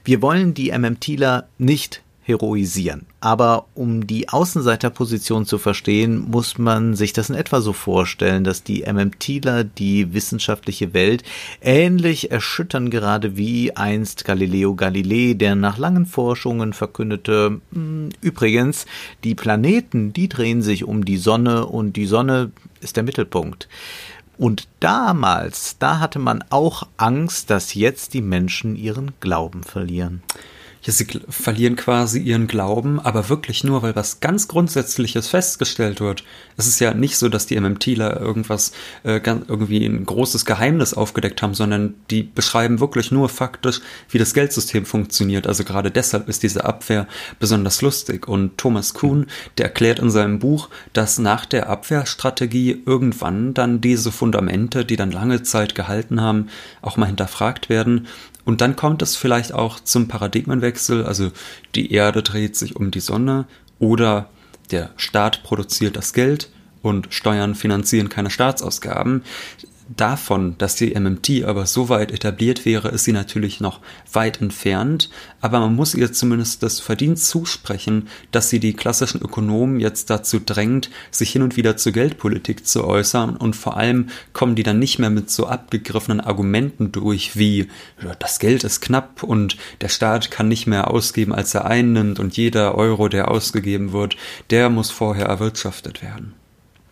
Wir 0.04 0.20
wollen 0.20 0.52
die 0.52 0.70
MMTler 0.76 1.48
nicht 1.56 2.02
heroisieren. 2.28 3.06
Aber 3.20 3.64
um 3.74 4.06
die 4.06 4.28
Außenseiterposition 4.28 5.46
zu 5.46 5.56
verstehen, 5.56 6.30
muss 6.30 6.58
man 6.58 6.94
sich 6.94 7.14
das 7.14 7.30
in 7.30 7.34
etwa 7.34 7.62
so 7.62 7.72
vorstellen, 7.72 8.44
dass 8.44 8.62
die 8.62 8.82
MMTler 8.82 9.64
die 9.64 10.12
wissenschaftliche 10.12 10.92
Welt 10.92 11.24
ähnlich 11.62 12.30
erschüttern 12.30 12.90
gerade 12.90 13.38
wie 13.38 13.74
einst 13.74 14.26
Galileo 14.26 14.74
Galilei, 14.74 15.32
der 15.34 15.54
nach 15.54 15.78
langen 15.78 16.04
Forschungen 16.04 16.74
verkündete, 16.74 17.62
hm, 17.72 18.10
übrigens, 18.20 18.84
die 19.24 19.34
Planeten, 19.34 20.12
die 20.12 20.28
drehen 20.28 20.60
sich 20.60 20.84
um 20.84 21.06
die 21.06 21.16
Sonne 21.16 21.64
und 21.64 21.94
die 21.94 22.06
Sonne 22.06 22.52
ist 22.80 22.96
der 22.96 23.04
Mittelpunkt. 23.04 23.68
Und 24.36 24.68
damals, 24.80 25.78
da 25.78 25.98
hatte 25.98 26.18
man 26.18 26.44
auch 26.50 26.86
Angst, 26.98 27.50
dass 27.50 27.74
jetzt 27.74 28.12
die 28.12 28.22
Menschen 28.22 28.76
ihren 28.76 29.12
Glauben 29.18 29.64
verlieren. 29.64 30.22
Ja, 30.88 30.94
sie 30.94 31.06
verlieren 31.28 31.76
quasi 31.76 32.18
ihren 32.18 32.46
Glauben, 32.46 32.98
aber 32.98 33.28
wirklich 33.28 33.62
nur, 33.62 33.82
weil 33.82 33.94
was 33.94 34.20
ganz 34.20 34.48
Grundsätzliches 34.48 35.28
festgestellt 35.28 36.00
wird. 36.00 36.24
Es 36.56 36.66
ist 36.66 36.80
ja 36.80 36.94
nicht 36.94 37.18
so, 37.18 37.28
dass 37.28 37.44
die 37.44 37.60
MMTler 37.60 38.18
irgendwas, 38.18 38.72
äh, 39.02 39.20
irgendwie 39.22 39.84
ein 39.84 40.06
großes 40.06 40.46
Geheimnis 40.46 40.94
aufgedeckt 40.94 41.42
haben, 41.42 41.52
sondern 41.52 41.92
die 42.08 42.22
beschreiben 42.22 42.80
wirklich 42.80 43.10
nur 43.10 43.28
faktisch, 43.28 43.82
wie 44.08 44.16
das 44.16 44.32
Geldsystem 44.32 44.86
funktioniert. 44.86 45.46
Also 45.46 45.62
gerade 45.62 45.90
deshalb 45.90 46.26
ist 46.26 46.42
diese 46.42 46.64
Abwehr 46.64 47.06
besonders 47.38 47.82
lustig. 47.82 48.26
Und 48.26 48.56
Thomas 48.56 48.94
Kuhn, 48.94 49.26
der 49.58 49.66
erklärt 49.66 49.98
in 49.98 50.10
seinem 50.10 50.38
Buch, 50.38 50.70
dass 50.94 51.18
nach 51.18 51.44
der 51.44 51.68
Abwehrstrategie 51.68 52.82
irgendwann 52.86 53.52
dann 53.52 53.82
diese 53.82 54.10
Fundamente, 54.10 54.86
die 54.86 54.96
dann 54.96 55.10
lange 55.10 55.42
Zeit 55.42 55.74
gehalten 55.74 56.22
haben, 56.22 56.48
auch 56.80 56.96
mal 56.96 57.04
hinterfragt 57.04 57.68
werden 57.68 58.06
und 58.48 58.62
dann 58.62 58.76
kommt 58.76 59.02
es 59.02 59.14
vielleicht 59.14 59.52
auch 59.52 59.78
zum 59.78 60.08
Paradigmenwechsel, 60.08 61.04
also 61.04 61.32
die 61.74 61.92
Erde 61.92 62.22
dreht 62.22 62.56
sich 62.56 62.76
um 62.76 62.90
die 62.90 63.00
Sonne 63.00 63.44
oder 63.78 64.30
der 64.70 64.88
Staat 64.96 65.42
produziert 65.42 65.96
das 65.96 66.14
Geld 66.14 66.48
und 66.80 67.08
Steuern 67.12 67.54
finanzieren 67.54 68.08
keine 68.08 68.30
Staatsausgaben 68.30 69.22
davon, 69.96 70.56
dass 70.58 70.76
die 70.76 70.94
MMT 70.98 71.44
aber 71.44 71.66
so 71.66 71.88
weit 71.88 72.12
etabliert 72.12 72.64
wäre, 72.64 72.88
ist 72.88 73.04
sie 73.04 73.12
natürlich 73.12 73.60
noch 73.60 73.80
weit 74.12 74.40
entfernt, 74.40 75.10
aber 75.40 75.60
man 75.60 75.74
muss 75.74 75.94
ihr 75.94 76.12
zumindest 76.12 76.62
das 76.62 76.80
Verdienst 76.80 77.28
zusprechen, 77.28 78.08
dass 78.30 78.50
sie 78.50 78.60
die 78.60 78.74
klassischen 78.74 79.20
Ökonomen 79.22 79.80
jetzt 79.80 80.10
dazu 80.10 80.40
drängt, 80.40 80.90
sich 81.10 81.30
hin 81.30 81.42
und 81.42 81.56
wieder 81.56 81.76
zur 81.76 81.92
Geldpolitik 81.92 82.66
zu 82.66 82.84
äußern 82.84 83.36
und 83.36 83.56
vor 83.56 83.76
allem 83.76 84.08
kommen 84.32 84.54
die 84.54 84.62
dann 84.62 84.78
nicht 84.78 84.98
mehr 84.98 85.10
mit 85.10 85.30
so 85.30 85.46
abgegriffenen 85.46 86.20
Argumenten 86.20 86.92
durch 86.92 87.36
wie 87.36 87.68
das 88.18 88.38
Geld 88.38 88.64
ist 88.64 88.80
knapp 88.80 89.22
und 89.22 89.56
der 89.80 89.88
Staat 89.88 90.30
kann 90.30 90.48
nicht 90.48 90.66
mehr 90.66 90.90
ausgeben, 90.90 91.32
als 91.32 91.54
er 91.54 91.64
einnimmt 91.64 92.18
und 92.20 92.36
jeder 92.36 92.74
Euro, 92.74 93.08
der 93.08 93.30
ausgegeben 93.30 93.92
wird, 93.92 94.16
der 94.50 94.68
muss 94.68 94.90
vorher 94.90 95.26
erwirtschaftet 95.26 96.02
werden. 96.02 96.37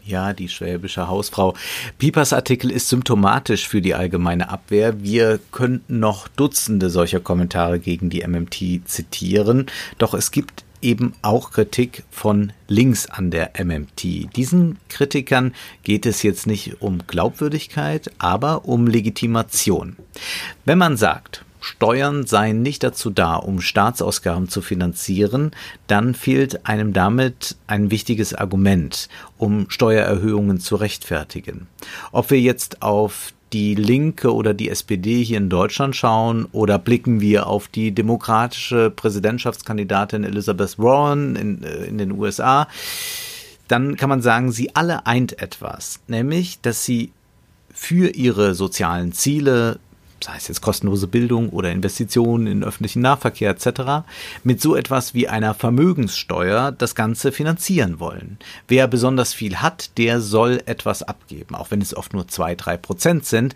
Ja, 0.06 0.32
die 0.32 0.48
schwäbische 0.48 1.08
Hausfrau. 1.08 1.54
Piepers 1.98 2.32
Artikel 2.32 2.70
ist 2.70 2.88
symptomatisch 2.88 3.66
für 3.66 3.80
die 3.80 3.94
allgemeine 3.94 4.50
Abwehr. 4.50 5.02
Wir 5.02 5.40
könnten 5.50 5.98
noch 5.98 6.28
Dutzende 6.28 6.90
solcher 6.90 7.18
Kommentare 7.18 7.80
gegen 7.80 8.08
die 8.08 8.24
MMT 8.24 8.88
zitieren, 8.88 9.66
doch 9.98 10.14
es 10.14 10.30
gibt 10.30 10.64
eben 10.80 11.14
auch 11.22 11.50
Kritik 11.50 12.04
von 12.12 12.52
links 12.68 13.06
an 13.06 13.32
der 13.32 13.50
MMT. 13.58 14.36
Diesen 14.36 14.78
Kritikern 14.88 15.52
geht 15.82 16.06
es 16.06 16.22
jetzt 16.22 16.46
nicht 16.46 16.80
um 16.80 17.04
Glaubwürdigkeit, 17.08 18.12
aber 18.18 18.66
um 18.66 18.86
Legitimation. 18.86 19.96
Wenn 20.64 20.78
man 20.78 20.96
sagt, 20.96 21.44
Steuern 21.66 22.26
seien 22.26 22.62
nicht 22.62 22.84
dazu 22.84 23.10
da, 23.10 23.34
um 23.34 23.60
Staatsausgaben 23.60 24.48
zu 24.48 24.62
finanzieren, 24.62 25.50
dann 25.88 26.14
fehlt 26.14 26.64
einem 26.64 26.92
damit 26.92 27.56
ein 27.66 27.90
wichtiges 27.90 28.34
Argument, 28.34 29.08
um 29.36 29.68
Steuererhöhungen 29.68 30.60
zu 30.60 30.76
rechtfertigen. 30.76 31.66
Ob 32.12 32.30
wir 32.30 32.40
jetzt 32.40 32.82
auf 32.82 33.32
die 33.52 33.74
Linke 33.74 34.32
oder 34.32 34.54
die 34.54 34.70
SPD 34.70 35.24
hier 35.24 35.38
in 35.38 35.50
Deutschland 35.50 35.96
schauen 35.96 36.46
oder 36.52 36.78
blicken 36.78 37.20
wir 37.20 37.48
auf 37.48 37.66
die 37.66 37.90
demokratische 37.90 38.90
Präsidentschaftskandidatin 38.90 40.22
Elizabeth 40.22 40.78
Warren 40.78 41.34
in, 41.34 41.64
äh, 41.64 41.84
in 41.86 41.98
den 41.98 42.12
USA, 42.12 42.68
dann 43.66 43.96
kann 43.96 44.08
man 44.08 44.22
sagen, 44.22 44.52
sie 44.52 44.76
alle 44.76 45.04
eint 45.06 45.42
etwas, 45.42 45.98
nämlich, 46.06 46.60
dass 46.60 46.84
sie 46.84 47.10
für 47.74 48.10
ihre 48.14 48.54
sozialen 48.54 49.12
Ziele 49.12 49.80
sei 50.22 50.36
es 50.36 50.48
jetzt 50.48 50.60
kostenlose 50.60 51.06
Bildung 51.06 51.50
oder 51.50 51.70
Investitionen 51.70 52.46
in 52.46 52.64
öffentlichen 52.64 53.02
Nahverkehr 53.02 53.50
etc., 53.50 54.06
mit 54.44 54.60
so 54.60 54.74
etwas 54.74 55.14
wie 55.14 55.28
einer 55.28 55.54
Vermögenssteuer 55.54 56.72
das 56.72 56.94
Ganze 56.94 57.32
finanzieren 57.32 58.00
wollen. 58.00 58.38
Wer 58.68 58.88
besonders 58.88 59.34
viel 59.34 59.56
hat, 59.56 59.96
der 59.98 60.20
soll 60.20 60.62
etwas 60.66 61.02
abgeben, 61.02 61.54
auch 61.54 61.70
wenn 61.70 61.80
es 61.80 61.96
oft 61.96 62.12
nur 62.12 62.28
zwei, 62.28 62.54
drei 62.54 62.76
Prozent 62.76 63.26
sind. 63.26 63.54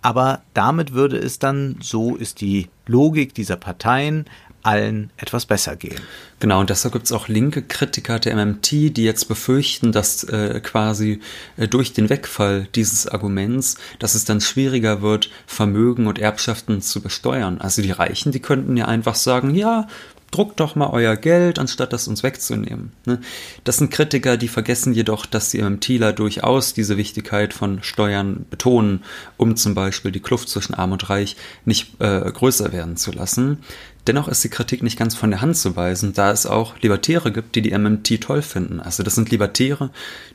Aber 0.00 0.42
damit 0.54 0.92
würde 0.92 1.18
es 1.18 1.38
dann, 1.38 1.76
so 1.80 2.16
ist 2.16 2.40
die 2.40 2.68
Logik 2.86 3.34
dieser 3.34 3.56
Parteien, 3.56 4.26
allen 4.62 5.10
etwas 5.16 5.46
besser 5.46 5.76
gehen. 5.76 6.00
Genau, 6.40 6.60
und 6.60 6.70
deshalb 6.70 6.92
gibt 6.92 7.06
es 7.06 7.12
auch 7.12 7.28
linke 7.28 7.62
Kritiker 7.62 8.18
der 8.18 8.36
MMT, 8.36 8.70
die 8.96 9.04
jetzt 9.04 9.26
befürchten, 9.26 9.92
dass 9.92 10.24
äh, 10.24 10.60
quasi 10.60 11.20
äh, 11.56 11.68
durch 11.68 11.92
den 11.92 12.10
Wegfall 12.10 12.68
dieses 12.74 13.06
Arguments, 13.06 13.76
dass 13.98 14.14
es 14.14 14.24
dann 14.24 14.40
schwieriger 14.40 15.02
wird, 15.02 15.30
Vermögen 15.46 16.06
und 16.06 16.18
Erbschaften 16.18 16.80
zu 16.80 17.00
besteuern. 17.00 17.60
Also 17.60 17.82
die 17.82 17.90
Reichen, 17.90 18.32
die 18.32 18.40
könnten 18.40 18.76
ja 18.76 18.86
einfach 18.86 19.14
sagen, 19.14 19.54
ja, 19.54 19.88
druckt 20.30 20.60
doch 20.60 20.74
mal 20.74 20.90
euer 20.90 21.16
Geld, 21.16 21.58
anstatt 21.58 21.92
das 21.92 22.08
uns 22.08 22.22
wegzunehmen. 22.22 22.92
Ne? 23.06 23.20
Das 23.64 23.78
sind 23.78 23.90
Kritiker, 23.90 24.36
die 24.36 24.48
vergessen 24.48 24.92
jedoch, 24.92 25.26
dass 25.26 25.50
die 25.50 25.62
MMTler 25.62 26.12
durchaus 26.12 26.74
diese 26.74 26.96
Wichtigkeit 26.96 27.54
von 27.54 27.82
Steuern 27.82 28.44
betonen, 28.50 29.04
um 29.36 29.56
zum 29.56 29.74
Beispiel 29.74 30.12
die 30.12 30.20
Kluft 30.20 30.48
zwischen 30.48 30.74
Arm 30.74 30.92
und 30.92 31.08
Reich 31.08 31.36
nicht 31.64 32.00
äh, 32.00 32.30
größer 32.30 32.72
werden 32.72 32.96
zu 32.96 33.12
lassen. 33.12 33.58
Dennoch 34.06 34.28
ist 34.28 34.42
die 34.42 34.48
Kritik 34.48 34.82
nicht 34.82 34.98
ganz 34.98 35.14
von 35.14 35.30
der 35.30 35.40
Hand 35.40 35.56
zu 35.56 35.76
weisen, 35.76 36.14
da 36.14 36.30
es 36.30 36.46
auch 36.46 36.78
Libertäre 36.80 37.30
gibt, 37.30 37.54
die 37.54 37.62
die 37.62 37.76
MMT 37.76 38.20
toll 38.22 38.42
finden. 38.42 38.80
Also 38.80 39.02
das 39.02 39.14
sind 39.14 39.30
Libertäre, 39.30 39.90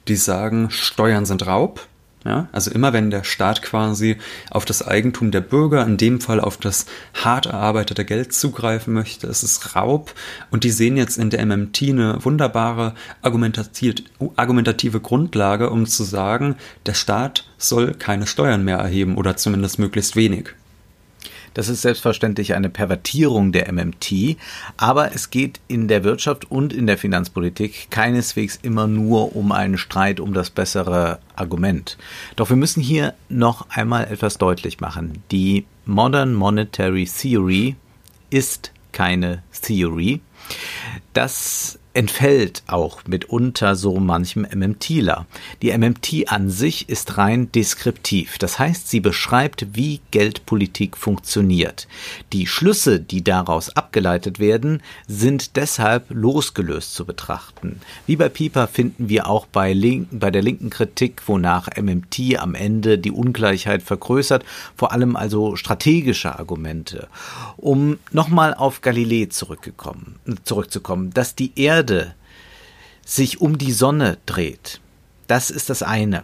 die 0.07 0.15
sagen, 0.15 0.69
Steuern 0.69 1.25
sind 1.25 1.47
Raub, 1.47 1.88
ja, 2.25 2.48
also 2.51 2.72
immer 2.72 2.94
wenn 2.94 3.12
der 3.12 3.24
Staat 3.24 3.62
quasi 3.62 4.18
auf 4.50 4.65
das 4.65 4.86
Eigentum 4.86 5.32
der 5.32 5.42
Bürger, 5.42 5.86
in 5.86 5.98
dem 5.98 6.22
Fall 6.22 6.39
auf 6.39 6.58
das 6.58 6.86
hart 7.13 7.48
erarbeitete 7.48 8.06
Geld 8.06 8.34
zugreifen 8.34 8.94
möchte, 8.94 9.27
ist 9.27 9.44
es 9.44 9.75
Raub. 9.75 10.13
Und 10.50 10.63
die 10.63 10.72
sehen 10.72 10.96
jetzt 10.96 11.18
in 11.18 11.30
der 11.30 11.46
MMT 11.46 11.82
eine 11.89 12.24
wunderbare 12.24 12.94
argumentative 13.22 15.00
Grundlage, 15.01 15.70
um 15.70 15.86
zu 15.86 16.03
sagen, 16.03 16.56
der 16.86 16.94
Staat 16.94 17.46
soll 17.58 17.94
keine 17.94 18.27
Steuern 18.27 18.63
mehr 18.63 18.77
erheben 18.77 19.18
oder 19.18 19.36
zumindest 19.36 19.80
möglichst 19.80 20.15
wenig. 20.15 20.51
Das 21.53 21.69
ist 21.69 21.81
selbstverständlich 21.81 22.53
eine 22.55 22.69
Pervertierung 22.69 23.51
der 23.51 23.72
MMT, 23.72 24.38
aber 24.77 25.13
es 25.13 25.29
geht 25.29 25.60
in 25.67 25.88
der 25.88 26.03
Wirtschaft 26.03 26.50
und 26.50 26.74
in 26.74 26.88
der 26.88 26.98
Finanzpolitik 26.98 27.88
keineswegs 27.89 28.60
immer 28.62 28.88
nur 28.88 29.36
um 29.36 29.51
einen 29.51 29.77
Streit 29.77 30.19
um 30.19 30.33
das 30.33 30.50
bessere 30.50 31.19
Argument. 31.36 31.98
Doch 32.36 32.50
wir 32.50 32.57
müssen 32.57 32.81
hier 32.81 33.13
noch 33.29 33.69
einmal 33.69 34.05
etwas 34.05 34.38
deutlich 34.38 34.79
machen. 34.79 35.24
Die 35.31 35.65
Modern 35.86 36.33
Monetary 36.33 37.05
Theory 37.05 37.75
ist 38.29 38.72
keine 38.91 39.43
Theory. 39.62 40.22
Das 41.13 41.79
entfällt 41.93 42.63
auch 42.67 43.05
mitunter 43.05 43.75
so 43.75 44.00
manchem 44.00 44.47
MMTler. 44.51 45.27
Die 45.62 45.75
MMT 45.77 46.27
an 46.27 46.50
sich 46.50 46.89
ist 46.89 47.17
rein 47.17 47.51
deskriptiv, 47.51 48.38
das 48.39 48.57
heißt, 48.57 48.89
sie 48.89 49.00
beschreibt, 49.00 49.67
wie 49.75 50.01
Geldpolitik 50.12 50.97
funktioniert. 50.97 51.88
Die 52.31 52.47
Schlüsse, 52.47 53.00
die 53.00 53.23
daraus 53.23 53.69
abgeleitet 53.75 54.39
werden, 54.39 54.81
sind 55.07 55.55
deshalb 55.55 56.05
losgelöst 56.09 56.95
zu 56.95 57.05
betrachten. 57.05 57.79
Wie 58.07 58.15
bei 58.15 58.29
Pieper 58.29 58.67
finden 58.67 59.09
wir 59.09 59.27
auch 59.27 59.45
bei, 59.45 59.73
Link, 59.73 60.07
bei 60.12 60.31
der 60.31 60.41
linken 60.41 60.71
Kritik, 60.71 61.21
wonach 61.27 61.69
MMT 61.79 62.39
am 62.39 62.55
Ende 62.55 62.97
die 62.97 63.12
Ungleichheit 63.12 63.83
vergrößert, 63.83 64.43
vor 64.75 64.91
allem 64.91 65.15
also 65.15 65.55
strategische 65.55 66.39
Argumente. 66.39 67.07
Um 67.57 68.00
nochmal 68.12 68.55
auf 68.55 68.81
Galilei 68.81 69.27
zurückzukommen, 69.27 71.12
dass 71.13 71.35
die 71.35 71.51
Erde 71.55 71.83
Erde 71.84 72.16
sich 73.06 73.42
um 73.42 73.58
die 73.58 73.74
Sonne 73.74 74.18
dreht, 74.25 74.80
das 75.28 75.50
ist 75.50 75.70
das 75.70 75.84
eine. 75.84 76.24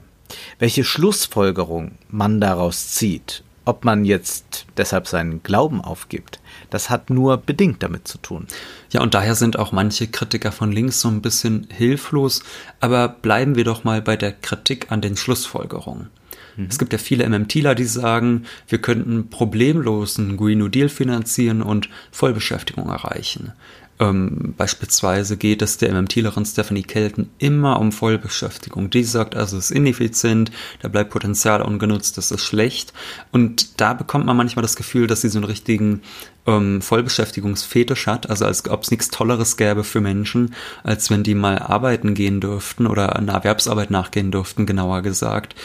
Welche 0.57 0.85
Schlussfolgerung 0.85 1.97
man 2.07 2.39
daraus 2.39 2.91
zieht, 2.91 3.43
ob 3.65 3.83
man 3.83 4.05
jetzt 4.05 4.67
deshalb 4.77 5.09
seinen 5.09 5.43
Glauben 5.43 5.81
aufgibt, 5.81 6.39
das 6.69 6.89
hat 6.89 7.09
nur 7.09 7.35
bedingt 7.35 7.83
damit 7.83 8.07
zu 8.07 8.19
tun. 8.19 8.47
Ja, 8.91 9.01
und 9.01 9.15
daher 9.15 9.35
sind 9.35 9.59
auch 9.59 9.73
manche 9.73 10.07
Kritiker 10.07 10.53
von 10.53 10.71
links 10.71 11.01
so 11.01 11.09
ein 11.09 11.21
bisschen 11.21 11.67
hilflos, 11.69 12.41
aber 12.79 13.09
bleiben 13.09 13.55
wir 13.55 13.65
doch 13.65 13.83
mal 13.83 14.01
bei 14.01 14.15
der 14.15 14.31
Kritik 14.31 14.93
an 14.93 15.01
den 15.01 15.17
Schlussfolgerungen. 15.17 16.07
Mhm. 16.55 16.67
Es 16.69 16.79
gibt 16.79 16.93
ja 16.93 16.99
viele 16.99 17.27
MMTler, 17.27 17.75
die 17.75 17.83
sagen, 17.83 18.45
wir 18.69 18.79
könnten 18.79 19.29
problemlos 19.29 20.17
einen 20.17 20.37
Green 20.37 20.59
New 20.59 20.69
Deal 20.69 20.87
finanzieren 20.87 21.61
und 21.61 21.89
Vollbeschäftigung 22.11 22.87
erreichen. 22.87 23.51
Ähm, 23.99 24.53
beispielsweise 24.57 25.35
geht 25.35 25.61
es 25.61 25.77
der 25.77 25.93
MMTlerin 25.93 26.45
Stephanie 26.45 26.83
Kelton 26.83 27.29
immer 27.37 27.79
um 27.79 27.91
Vollbeschäftigung. 27.91 28.89
Die 28.89 29.03
sagt 29.03 29.35
also, 29.35 29.57
es 29.57 29.71
ist 29.71 29.75
ineffizient, 29.75 30.51
da 30.81 30.87
bleibt 30.87 31.09
Potenzial 31.11 31.61
ungenutzt, 31.61 32.17
das 32.17 32.31
ist 32.31 32.45
schlecht. 32.45 32.93
Und 33.31 33.81
da 33.81 33.93
bekommt 33.93 34.25
man 34.25 34.37
manchmal 34.37 34.63
das 34.63 34.77
Gefühl, 34.77 35.07
dass 35.07 35.21
sie 35.21 35.29
so 35.29 35.39
einen 35.39 35.45
richtigen 35.45 36.01
ähm, 36.49 36.81
Vollbeschäftigungsfetisch 36.81 38.07
hat, 38.07 38.29
also 38.29 38.45
als 38.45 38.67
ob 38.69 38.83
es 38.83 38.91
nichts 38.91 39.09
Tolleres 39.09 39.57
gäbe 39.57 39.83
für 39.83 40.01
Menschen, 40.01 40.53
als 40.83 41.09
wenn 41.09 41.23
die 41.23 41.35
mal 41.35 41.59
arbeiten 41.59 42.13
gehen 42.13 42.41
dürften 42.41 42.87
oder 42.87 43.15
einer 43.15 43.33
Erwerbsarbeit 43.33 43.91
nachgehen 43.91 44.31
dürften, 44.31 44.65
genauer 44.65 45.01
gesagt. 45.01 45.55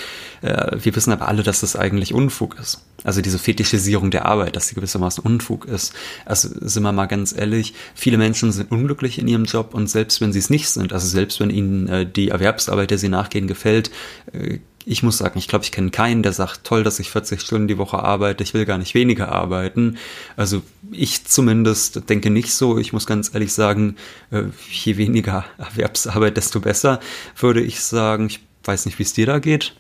Äh, 0.42 0.76
wir 0.78 0.94
wissen 0.94 1.12
aber 1.12 1.28
alle, 1.28 1.42
dass 1.42 1.60
das 1.60 1.76
eigentlich 1.76 2.14
Unfug 2.14 2.58
ist. 2.58 2.84
Also 3.02 3.20
diese 3.20 3.38
Fetischisierung 3.38 4.10
der 4.10 4.26
Arbeit, 4.26 4.56
dass 4.56 4.68
sie 4.68 4.74
gewissermaßen 4.74 5.22
Unfug 5.24 5.66
ist. 5.66 5.94
Also 6.24 6.48
sind 6.60 6.82
wir 6.82 6.92
mal 6.92 7.06
ganz 7.06 7.34
ehrlich, 7.36 7.74
viele 7.94 8.18
Menschen 8.18 8.52
sind 8.52 8.70
unglücklich 8.70 9.18
in 9.18 9.28
ihrem 9.28 9.44
Job 9.44 9.74
und 9.74 9.88
selbst 9.88 10.20
wenn 10.20 10.32
sie 10.32 10.38
es 10.38 10.50
nicht 10.50 10.68
sind, 10.68 10.92
also 10.92 11.06
selbst 11.06 11.40
wenn 11.40 11.50
ihnen 11.50 11.88
äh, 11.88 12.06
die 12.06 12.28
Erwerbsarbeit, 12.28 12.90
der 12.90 12.98
sie 12.98 13.08
nachgehen, 13.08 13.46
gefällt, 13.46 13.90
äh, 14.32 14.58
ich 14.86 15.02
muss 15.02 15.18
sagen, 15.18 15.38
ich 15.38 15.48
glaube, 15.48 15.64
ich 15.64 15.72
kenne 15.72 15.90
keinen, 15.90 16.22
der 16.22 16.32
sagt, 16.32 16.64
toll, 16.64 16.84
dass 16.84 17.00
ich 17.00 17.10
40 17.10 17.40
Stunden 17.40 17.68
die 17.68 17.78
Woche 17.78 17.98
arbeite, 17.98 18.42
ich 18.44 18.54
will 18.54 18.64
gar 18.64 18.78
nicht 18.78 18.94
weniger 18.94 19.32
arbeiten. 19.32 19.96
Also 20.36 20.62
ich 20.90 21.24
zumindest 21.24 22.08
denke 22.08 22.30
nicht 22.30 22.52
so. 22.52 22.78
Ich 22.78 22.92
muss 22.92 23.06
ganz 23.06 23.32
ehrlich 23.32 23.52
sagen, 23.52 23.96
äh, 24.30 24.44
je 24.70 24.96
weniger 24.96 25.44
Erwerbsarbeit, 25.58 26.36
desto 26.36 26.60
besser, 26.60 27.00
würde 27.38 27.62
ich 27.62 27.80
sagen. 27.80 28.26
Ich 28.26 28.40
weiß 28.64 28.86
nicht, 28.86 28.98
wie 28.98 29.04
es 29.04 29.12
dir 29.12 29.26
da 29.26 29.38
geht. 29.38 29.74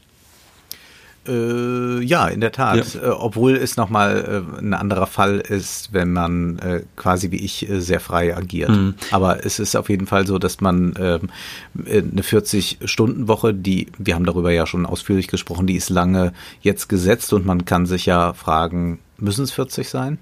Äh, 1.26 2.02
ja, 2.02 2.28
in 2.28 2.40
der 2.40 2.52
Tat. 2.52 2.94
Ja. 2.94 3.02
Äh, 3.02 3.10
obwohl 3.10 3.56
es 3.56 3.76
nochmal 3.76 4.44
äh, 4.58 4.60
ein 4.60 4.74
anderer 4.74 5.06
Fall 5.06 5.38
ist, 5.40 5.92
wenn 5.92 6.12
man 6.12 6.58
äh, 6.58 6.82
quasi 6.96 7.30
wie 7.30 7.44
ich 7.44 7.68
äh, 7.68 7.80
sehr 7.80 8.00
frei 8.00 8.36
agiert. 8.36 8.70
Mhm. 8.70 8.94
Aber 9.10 9.44
es 9.44 9.58
ist 9.58 9.74
auf 9.76 9.88
jeden 9.88 10.06
Fall 10.06 10.26
so, 10.26 10.38
dass 10.38 10.60
man 10.60 10.94
ähm, 10.98 11.30
äh, 11.86 11.98
eine 11.98 12.22
40-Stunden-Woche, 12.22 13.54
die, 13.54 13.88
wir 13.98 14.14
haben 14.14 14.26
darüber 14.26 14.52
ja 14.52 14.66
schon 14.66 14.86
ausführlich 14.86 15.28
gesprochen, 15.28 15.66
die 15.66 15.76
ist 15.76 15.90
lange 15.90 16.32
jetzt 16.60 16.88
gesetzt 16.88 17.32
und 17.32 17.46
man 17.46 17.64
kann 17.64 17.86
sich 17.86 18.06
ja 18.06 18.34
fragen, 18.34 18.98
müssen 19.16 19.44
es 19.44 19.52
40 19.52 19.88
sein? 19.88 20.18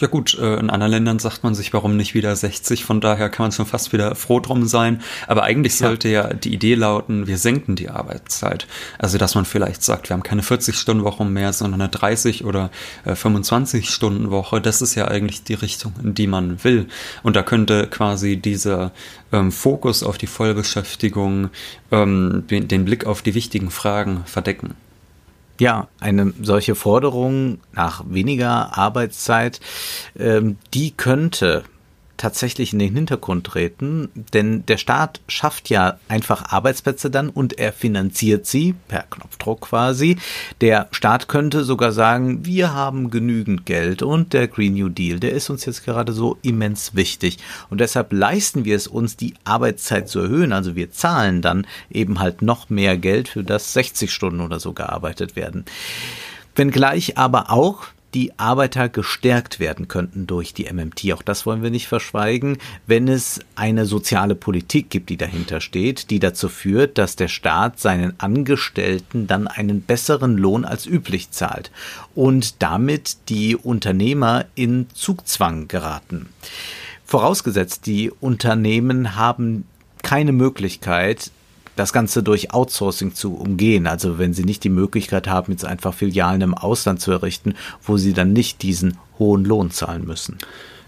Ja 0.00 0.08
gut, 0.08 0.36
äh, 0.40 0.56
in 0.56 0.70
anderen 0.70 0.90
Ländern 0.90 1.18
sagt 1.20 1.44
man 1.44 1.54
sich, 1.54 1.72
warum 1.72 1.96
nicht 1.96 2.14
wieder 2.14 2.34
60, 2.34 2.84
von 2.84 3.00
daher 3.00 3.28
kann 3.28 3.44
man 3.44 3.52
schon 3.52 3.66
fast 3.66 3.92
wieder 3.92 4.16
froh 4.16 4.40
drum 4.40 4.66
sein. 4.66 5.00
Aber 5.28 5.44
eigentlich 5.44 5.76
sollte 5.76 6.08
ja, 6.08 6.28
ja 6.28 6.34
die 6.34 6.52
Idee 6.52 6.74
lauten, 6.74 7.28
wir 7.28 7.38
senken 7.38 7.76
die 7.76 7.88
Arbeitszeit. 7.88 8.66
Also 8.98 9.18
dass 9.18 9.36
man 9.36 9.44
vielleicht 9.44 9.82
sagt, 9.84 10.08
wir 10.08 10.14
haben 10.14 10.24
keine 10.24 10.42
40-Stunden-Woche 10.42 11.24
mehr, 11.24 11.52
sondern 11.52 11.80
eine 11.80 11.90
30 11.90 12.44
oder 12.44 12.70
25-Stunden-Woche. 13.06 14.60
Das 14.60 14.82
ist 14.82 14.96
ja 14.96 15.06
eigentlich 15.06 15.44
die 15.44 15.54
Richtung, 15.54 15.94
in 16.02 16.14
die 16.14 16.26
man 16.26 16.64
will. 16.64 16.88
Und 17.22 17.36
da 17.36 17.42
könnte 17.42 17.86
quasi 17.86 18.36
dieser 18.36 18.92
ähm, 19.32 19.52
Fokus 19.52 20.02
auf 20.02 20.18
die 20.18 20.26
Vollbeschäftigung 20.26 21.50
ähm, 21.92 22.44
den 22.48 22.84
Blick 22.84 23.06
auf 23.06 23.22
die 23.22 23.34
wichtigen 23.34 23.70
Fragen 23.70 24.22
verdecken. 24.26 24.74
Ja, 25.60 25.88
eine 26.00 26.32
solche 26.42 26.74
Forderung 26.74 27.58
nach 27.72 28.04
weniger 28.08 28.76
Arbeitszeit, 28.76 29.60
ähm, 30.18 30.56
die 30.72 30.90
könnte 30.90 31.62
tatsächlich 32.16 32.72
in 32.72 32.78
den 32.78 32.94
Hintergrund 32.94 33.46
treten, 33.46 34.08
denn 34.32 34.64
der 34.66 34.78
Staat 34.78 35.20
schafft 35.28 35.68
ja 35.70 35.98
einfach 36.08 36.52
Arbeitsplätze 36.52 37.10
dann 37.10 37.28
und 37.28 37.58
er 37.58 37.72
finanziert 37.72 38.46
sie 38.46 38.74
per 38.88 39.02
Knopfdruck 39.02 39.62
quasi. 39.62 40.16
Der 40.60 40.88
Staat 40.90 41.28
könnte 41.28 41.64
sogar 41.64 41.92
sagen, 41.92 42.46
wir 42.46 42.72
haben 42.72 43.10
genügend 43.10 43.66
Geld 43.66 44.02
und 44.02 44.32
der 44.32 44.48
Green 44.48 44.74
New 44.74 44.88
Deal, 44.88 45.20
der 45.20 45.32
ist 45.32 45.50
uns 45.50 45.64
jetzt 45.64 45.84
gerade 45.84 46.12
so 46.12 46.38
immens 46.42 46.94
wichtig 46.94 47.38
und 47.70 47.80
deshalb 47.80 48.12
leisten 48.12 48.64
wir 48.64 48.76
es 48.76 48.86
uns, 48.86 49.16
die 49.16 49.34
Arbeitszeit 49.44 50.08
zu 50.08 50.20
erhöhen. 50.20 50.52
Also 50.52 50.76
wir 50.76 50.90
zahlen 50.90 51.42
dann 51.42 51.66
eben 51.90 52.20
halt 52.20 52.42
noch 52.42 52.70
mehr 52.70 52.96
Geld, 52.96 53.28
für 53.28 53.42
das 53.42 53.72
60 53.72 54.12
Stunden 54.12 54.40
oder 54.40 54.60
so 54.60 54.72
gearbeitet 54.72 55.34
werden. 55.36 55.64
Wenngleich 56.54 57.18
aber 57.18 57.50
auch 57.50 57.86
die 58.14 58.38
Arbeiter 58.38 58.88
gestärkt 58.88 59.58
werden 59.58 59.88
könnten 59.88 60.26
durch 60.26 60.54
die 60.54 60.72
MMT. 60.72 61.12
Auch 61.12 61.22
das 61.22 61.44
wollen 61.44 61.62
wir 61.62 61.70
nicht 61.70 61.88
verschweigen, 61.88 62.58
wenn 62.86 63.08
es 63.08 63.40
eine 63.56 63.86
soziale 63.86 64.36
Politik 64.36 64.88
gibt, 64.88 65.10
die 65.10 65.16
dahinter 65.16 65.60
steht, 65.60 66.10
die 66.10 66.20
dazu 66.20 66.48
führt, 66.48 66.96
dass 66.96 67.16
der 67.16 67.28
Staat 67.28 67.80
seinen 67.80 68.18
Angestellten 68.18 69.26
dann 69.26 69.48
einen 69.48 69.82
besseren 69.82 70.36
Lohn 70.36 70.64
als 70.64 70.86
üblich 70.86 71.32
zahlt 71.32 71.72
und 72.14 72.62
damit 72.62 73.28
die 73.28 73.56
Unternehmer 73.56 74.44
in 74.54 74.86
Zugzwang 74.94 75.66
geraten. 75.66 76.28
Vorausgesetzt, 77.04 77.86
die 77.86 78.10
Unternehmen 78.10 79.16
haben 79.16 79.66
keine 80.02 80.32
Möglichkeit, 80.32 81.32
das 81.76 81.92
Ganze 81.92 82.22
durch 82.22 82.52
Outsourcing 82.52 83.14
zu 83.14 83.34
umgehen. 83.34 83.86
Also 83.86 84.18
wenn 84.18 84.34
sie 84.34 84.44
nicht 84.44 84.64
die 84.64 84.70
Möglichkeit 84.70 85.26
haben, 85.26 85.52
jetzt 85.52 85.64
einfach 85.64 85.94
Filialen 85.94 86.40
im 86.42 86.54
Ausland 86.54 87.00
zu 87.00 87.12
errichten, 87.12 87.54
wo 87.82 87.96
sie 87.96 88.12
dann 88.12 88.32
nicht 88.32 88.62
diesen 88.62 88.98
hohen 89.18 89.44
Lohn 89.44 89.70
zahlen 89.70 90.06
müssen. 90.06 90.38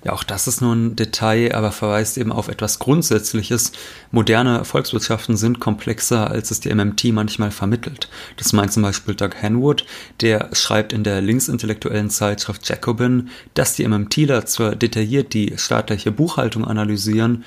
Ja, 0.07 0.12
auch 0.12 0.23
das 0.23 0.47
ist 0.47 0.61
nur 0.61 0.73
ein 0.73 0.95
Detail, 0.95 1.52
aber 1.52 1.73
verweist 1.73 2.16
eben 2.16 2.31
auf 2.31 2.47
etwas 2.47 2.78
Grundsätzliches. 2.78 3.73
Moderne 4.12 4.64
Volkswirtschaften 4.64 5.37
sind 5.37 5.59
komplexer, 5.59 6.31
als 6.31 6.52
es 6.52 6.61
die 6.61 6.73
MMT 6.73 7.07
manchmal 7.07 7.50
vermittelt. 7.50 8.09
Das 8.37 8.52
meint 8.52 8.73
zum 8.73 8.85
Beispiel 8.85 9.16
Doug 9.16 9.31
Henwood, 9.35 9.85
der 10.21 10.50
schreibt 10.52 10.93
in 10.93 11.02
der 11.02 11.21
linksintellektuellen 11.23 12.09
Zeitschrift 12.09 12.69
Jacobin, 12.69 13.31
dass 13.55 13.75
die 13.75 13.88
MMTler 13.88 14.47
zwar 14.47 14.76
detailliert 14.76 15.35
die 15.35 15.55
staatliche 15.57 16.12
Buchhaltung 16.12 16.64
analysieren, 16.64 17.43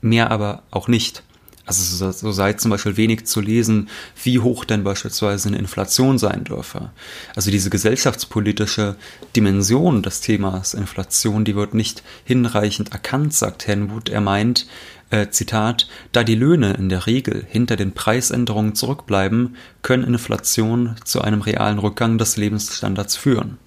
mehr 0.00 0.32
aber 0.32 0.64
auch 0.72 0.88
nicht. 0.88 1.22
Also 1.70 2.10
so 2.10 2.32
sei 2.32 2.54
zum 2.54 2.72
Beispiel 2.72 2.96
wenig 2.96 3.26
zu 3.26 3.40
lesen, 3.40 3.88
wie 4.24 4.40
hoch 4.40 4.64
denn 4.64 4.82
beispielsweise 4.82 5.46
eine 5.46 5.58
Inflation 5.58 6.18
sein 6.18 6.42
dürfe. 6.42 6.90
Also 7.36 7.52
diese 7.52 7.70
gesellschaftspolitische 7.70 8.96
Dimension 9.36 10.02
des 10.02 10.20
Themas 10.20 10.74
Inflation, 10.74 11.44
die 11.44 11.54
wird 11.54 11.74
nicht 11.74 12.02
hinreichend 12.24 12.90
erkannt, 12.90 13.34
sagt 13.34 13.68
Henwood. 13.68 14.08
Er 14.08 14.20
meint, 14.20 14.66
äh, 15.10 15.28
Zitat, 15.30 15.86
da 16.10 16.24
die 16.24 16.34
Löhne 16.34 16.72
in 16.72 16.88
der 16.88 17.06
Regel 17.06 17.46
hinter 17.48 17.76
den 17.76 17.92
Preisänderungen 17.92 18.74
zurückbleiben, 18.74 19.54
können 19.82 20.02
Inflation 20.02 20.96
zu 21.04 21.20
einem 21.20 21.40
realen 21.40 21.78
Rückgang 21.78 22.18
des 22.18 22.36
Lebensstandards 22.36 23.14
führen. 23.14 23.58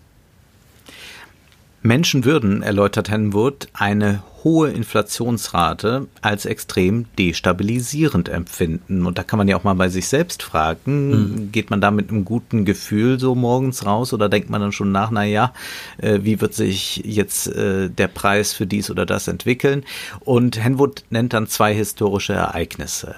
Menschen 1.83 2.23
würden, 2.23 2.63
erläutert 2.63 3.11
Henwood, 3.11 3.67
eine 3.73 4.23
hohe 4.43 4.69
Inflationsrate 4.69 6.07
als 6.21 6.45
extrem 6.45 7.05
destabilisierend 7.17 8.29
empfinden. 8.29 9.05
Und 9.05 9.17
da 9.17 9.23
kann 9.23 9.37
man 9.37 9.49
ja 9.49 9.57
auch 9.57 9.65
mal 9.65 9.75
bei 9.75 9.89
sich 9.89 10.07
selbst 10.07 10.43
fragen, 10.43 11.09
mhm. 11.09 11.51
geht 11.51 11.69
man 11.69 11.81
da 11.81 11.91
mit 11.91 12.09
einem 12.09 12.23
guten 12.23 12.63
Gefühl 12.63 13.19
so 13.19 13.35
morgens 13.35 13.85
raus 13.85 14.13
oder 14.13 14.29
denkt 14.29 14.49
man 14.49 14.61
dann 14.61 14.71
schon 14.71 14.93
nach, 14.93 15.11
na 15.11 15.25
ja, 15.25 15.53
äh, 15.97 16.19
wie 16.23 16.39
wird 16.39 16.53
sich 16.53 17.01
jetzt 17.05 17.47
äh, 17.47 17.89
der 17.89 18.07
Preis 18.07 18.53
für 18.53 18.65
dies 18.65 18.89
oder 18.89 19.05
das 19.05 19.27
entwickeln? 19.27 19.83
Und 20.21 20.63
Henwood 20.63 21.03
nennt 21.09 21.33
dann 21.33 21.47
zwei 21.47 21.73
historische 21.73 22.33
Ereignisse. 22.33 23.15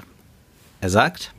Er 0.82 0.90
sagt, 0.90 1.34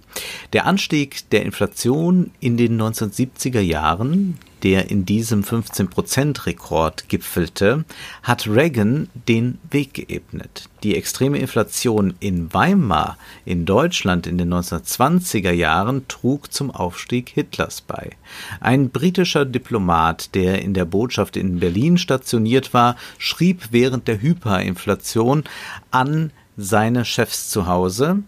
der 0.53 0.67
Anstieg 0.67 1.29
der 1.31 1.43
Inflation 1.43 2.31
in 2.41 2.57
den 2.57 2.81
1970er 2.81 3.61
Jahren, 3.61 4.39
der 4.67 4.91
in 4.91 5.07
diesem 5.07 5.45
15%-Rekord 5.45 7.09
gipfelte, 7.09 7.85
hat 8.25 8.49
Reagan 8.49 9.09
den 9.29 9.59
Weg 9.71 9.95
geebnet. 9.95 10.69
Die 10.83 10.97
extreme 10.97 11.39
Inflation 11.39 12.15
in 12.19 12.53
Weimar 12.53 13.17
in 13.45 13.65
Deutschland 13.65 14.27
in 14.27 14.39
den 14.39 14.53
1920er 14.53 15.53
Jahren 15.53 16.09
trug 16.09 16.53
zum 16.53 16.73
Aufstieg 16.73 17.29
Hitlers 17.29 17.81
bei. 17.81 18.11
Ein 18.59 18.91
britischer 18.91 19.45
Diplomat, 19.45 20.35
der 20.35 20.63
in 20.63 20.75
der 20.75 20.85
Botschaft 20.85 21.37
in 21.37 21.61
Berlin 21.61 21.97
stationiert 21.97 22.75
war, 22.75 22.97
schrieb 23.19 23.69
während 23.71 24.09
der 24.09 24.21
Hyperinflation 24.21 25.45
an 25.93 26.33
seine 26.57 27.05
Chefs 27.05 27.51
zu 27.51 27.69
Hause, 27.69 28.25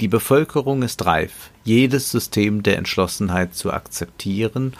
die 0.00 0.08
Bevölkerung 0.08 0.80
ist 0.80 1.04
reif, 1.04 1.50
jedes 1.62 2.10
System 2.10 2.62
der 2.62 2.78
Entschlossenheit 2.78 3.54
zu 3.54 3.70
akzeptieren 3.70 4.72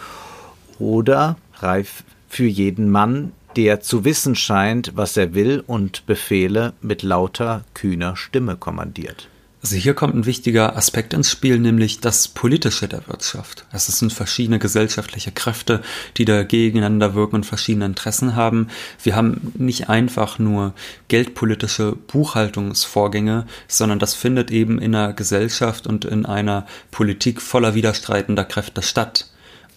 oder 0.79 1.37
reif 1.55 2.03
für 2.27 2.45
jeden 2.45 2.89
Mann, 2.89 3.33
der 3.55 3.81
zu 3.81 4.05
wissen 4.05 4.35
scheint, 4.35 4.91
was 4.95 5.17
er 5.17 5.33
will 5.33 5.63
und 5.65 6.05
Befehle 6.05 6.73
mit 6.81 7.03
lauter, 7.03 7.63
kühner 7.73 8.15
Stimme 8.15 8.55
kommandiert. 8.55 9.27
Also 9.61 9.75
hier 9.75 9.93
kommt 9.93 10.15
ein 10.15 10.25
wichtiger 10.25 10.77
Aspekt 10.77 11.13
ins 11.13 11.29
Spiel, 11.29 11.59
nämlich 11.59 11.99
das 11.99 12.29
Politische 12.29 12.87
der 12.87 13.05
Wirtschaft. 13.09 13.65
Es 13.73 13.87
sind 13.87 14.13
verschiedene 14.13 14.57
gesellschaftliche 14.57 15.33
Kräfte, 15.33 15.81
die 16.15 16.23
da 16.23 16.43
gegeneinander 16.43 17.13
wirken 17.13 17.35
und 17.35 17.45
verschiedene 17.45 17.85
Interessen 17.85 18.37
haben. 18.37 18.69
Wir 19.03 19.17
haben 19.17 19.51
nicht 19.55 19.89
einfach 19.89 20.39
nur 20.39 20.73
geldpolitische 21.09 21.97
Buchhaltungsvorgänge, 22.07 23.47
sondern 23.67 23.99
das 23.99 24.13
findet 24.13 24.49
eben 24.49 24.79
in 24.79 24.95
einer 24.95 25.11
Gesellschaft 25.11 25.87
und 25.87 26.05
in 26.05 26.25
einer 26.25 26.65
Politik 26.89 27.41
voller 27.41 27.75
widerstreitender 27.75 28.45
Kräfte 28.45 28.81
statt. 28.81 29.29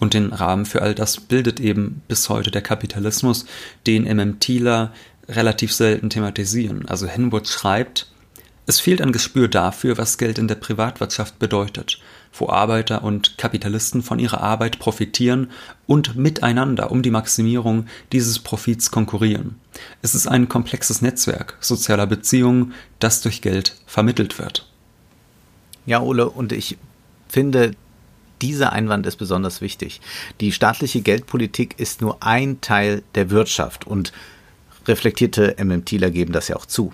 Und 0.03 0.13
den 0.13 0.33
Rahmen 0.33 0.65
für 0.65 0.81
all 0.81 0.93
das 0.93 1.21
bildet 1.21 1.61
eben 1.61 2.01
bis 2.09 2.27
heute 2.27 2.51
der 2.51 2.61
Kapitalismus, 2.61 3.45
den 3.87 4.03
MMTler 4.03 4.91
relativ 5.29 5.71
selten 5.71 6.09
thematisieren. 6.09 6.85
Also 6.89 7.07
Henwood 7.07 7.47
schreibt, 7.47 8.11
es 8.65 8.81
fehlt 8.81 9.01
ein 9.01 9.13
Gespür 9.13 9.47
dafür, 9.47 9.97
was 9.97 10.17
Geld 10.17 10.39
in 10.39 10.49
der 10.49 10.55
Privatwirtschaft 10.55 11.39
bedeutet, 11.39 12.01
wo 12.33 12.49
Arbeiter 12.49 13.01
und 13.05 13.37
Kapitalisten 13.37 14.03
von 14.03 14.19
ihrer 14.19 14.41
Arbeit 14.41 14.77
profitieren 14.77 15.51
und 15.87 16.17
miteinander 16.17 16.91
um 16.91 17.01
die 17.01 17.09
Maximierung 17.09 17.85
dieses 18.11 18.39
Profits 18.39 18.91
konkurrieren. 18.91 19.55
Es 20.01 20.15
ist 20.15 20.27
ein 20.27 20.49
komplexes 20.49 21.01
Netzwerk 21.01 21.55
sozialer 21.61 22.07
Beziehungen, 22.07 22.73
das 22.99 23.21
durch 23.21 23.41
Geld 23.41 23.77
vermittelt 23.85 24.37
wird. 24.37 24.67
Ja, 25.85 26.01
Ole, 26.01 26.29
und 26.29 26.51
ich 26.51 26.77
finde, 27.29 27.71
dieser 28.43 28.73
Einwand 28.73 29.05
ist 29.05 29.15
besonders 29.15 29.61
wichtig. 29.61 30.01
Die 30.41 30.51
staatliche 30.51 31.01
Geldpolitik 31.01 31.79
ist 31.79 32.01
nur 32.01 32.21
ein 32.21 32.59
Teil 32.59 33.01
der 33.15 33.29
Wirtschaft 33.29 33.87
und 33.87 34.11
Reflektierte 34.85 35.55
MMTler 35.63 36.11
geben 36.11 36.33
das 36.33 36.49
ja 36.49 36.57
auch 36.57 36.65
zu. 36.65 36.91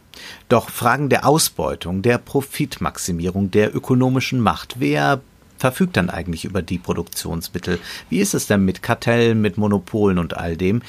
Doch 0.47 0.69
Fragen 0.69 1.09
der 1.09 1.25
Ausbeutung, 1.25 2.03
der 2.03 2.19
Profitmaximierung, 2.19 3.49
der 3.49 3.75
ökonomischen 3.75 4.39
Macht, 4.41 4.75
wer 4.77 5.21
verfügt 5.57 5.97
dann 5.97 6.11
eigentlich 6.11 6.45
über 6.45 6.61
die 6.61 6.77
Produktionsmittel? 6.77 7.79
Wie 8.11 8.19
ist 8.19 8.35
es 8.35 8.45
denn 8.45 8.63
mit 8.63 8.83
Kartellen, 8.83 9.41
mit 9.41 9.57
Monopolen 9.57 10.19
und 10.19 10.37
all 10.37 10.55
dem? 10.55 10.83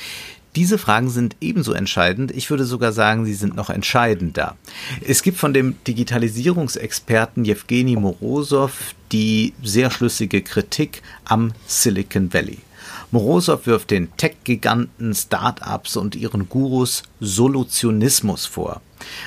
Diese 0.56 0.76
Fragen 0.76 1.08
sind 1.08 1.36
ebenso 1.40 1.72
entscheidend. 1.72 2.32
Ich 2.32 2.50
würde 2.50 2.64
sogar 2.64 2.92
sagen, 2.92 3.24
sie 3.24 3.34
sind 3.34 3.56
noch 3.56 3.70
entscheidender. 3.70 4.56
Es 5.00 5.22
gibt 5.22 5.38
von 5.38 5.54
dem 5.54 5.76
Digitalisierungsexperten 5.86 7.46
Jewgeni 7.46 7.96
Morosow 7.96 8.94
die 9.12 9.54
sehr 9.62 9.90
schlüssige 9.90 10.42
Kritik 10.42 11.02
am 11.24 11.52
Silicon 11.66 12.32
Valley. 12.32 12.58
Morosow 13.10 13.66
wirft 13.66 13.90
den 13.90 14.16
Tech-Giganten, 14.16 15.14
Start-ups 15.14 15.96
und 15.96 16.14
ihren 16.14 16.48
Gurus 16.48 17.02
Solutionismus 17.18 18.46
vor. 18.46 18.80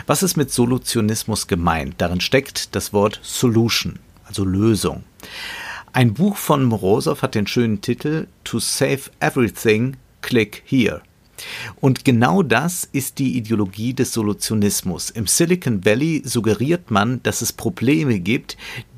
Was 0.08 0.24
ist 0.24 0.38
mit 0.38 0.52
Solutionismus 0.52 1.48
gemeint? 1.48 1.96
Darin 1.98 2.22
steckt 2.22 2.76
das 2.76 2.94
Wort 2.94 3.20
Solution, 3.24 4.00
also 4.26 4.46
Lösung. 4.46 5.04
Ein 5.92 6.14
Buch 6.14 6.38
von 6.38 6.64
Morosow 6.64 7.22
hat 7.22 7.36
den 7.36 7.46
schönen 7.46 7.82
Titel 7.82 8.28
To 8.46 8.60
Save 8.60 9.02
Everything, 9.20 9.98
Click 10.22 10.64
Here. 10.66 11.02
Und 11.82 12.06
genau 12.06 12.42
das 12.42 12.88
ist 12.92 13.20
die 13.20 13.38
Ideologie 13.38 13.94
des 13.94 14.14
Solutionismus. 14.14 15.10
Im 15.10 15.28
Silicon 15.28 15.84
Valley 15.84 16.22
suggeriert 16.24 16.90
man, 16.90 17.22
dass 17.24 17.42
es 17.42 17.52
Probleme 17.52 18.20
gibt, 18.20 18.56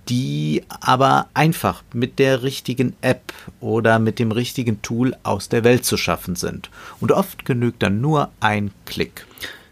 die 0.10 0.63
aber 0.70 1.28
einfach 1.34 1.84
mit 1.94 2.20
der 2.20 2.44
richtigen 2.44 2.96
App 3.02 3.34
oder 3.60 4.00
mit 4.00 4.20
dem 4.20 4.32
richtigen 4.32 4.82
Tool 4.82 5.15
aus 5.24 5.50
der 5.50 5.63
Welt 5.63 5.86
zu 5.86 5.98
schaffen 5.98 6.36
sind. 6.36 6.70
Und 7.00 7.12
oft 7.12 7.46
genügt 7.46 7.82
dann 7.84 8.02
nur 8.02 8.30
ein 8.39 8.72
Klick. 8.86 9.26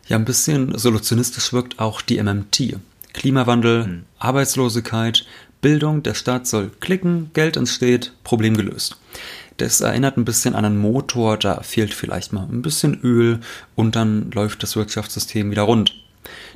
Ja, 0.07 0.17
ein 0.17 0.25
bisschen 0.25 0.77
solutionistisch 0.77 1.53
wirkt 1.53 1.79
auch 1.79 2.01
die 2.01 2.21
MMT. 2.21 2.77
Klimawandel, 3.13 3.85
hm. 3.85 4.03
Arbeitslosigkeit, 4.19 5.25
Bildung, 5.61 6.03
der 6.03 6.13
Staat 6.13 6.47
soll 6.47 6.71
klicken, 6.79 7.31
Geld 7.33 7.55
entsteht, 7.55 8.13
Problem 8.23 8.57
gelöst. 8.57 8.97
Das 9.57 9.81
erinnert 9.81 10.17
ein 10.17 10.25
bisschen 10.25 10.55
an 10.55 10.65
einen 10.65 10.77
Motor, 10.77 11.37
da 11.37 11.61
fehlt 11.61 11.93
vielleicht 11.93 12.33
mal 12.33 12.47
ein 12.51 12.61
bisschen 12.61 12.99
Öl 13.01 13.39
und 13.75 13.95
dann 13.95 14.31
läuft 14.31 14.63
das 14.63 14.75
Wirtschaftssystem 14.75 15.51
wieder 15.51 15.61
rund. 15.61 15.95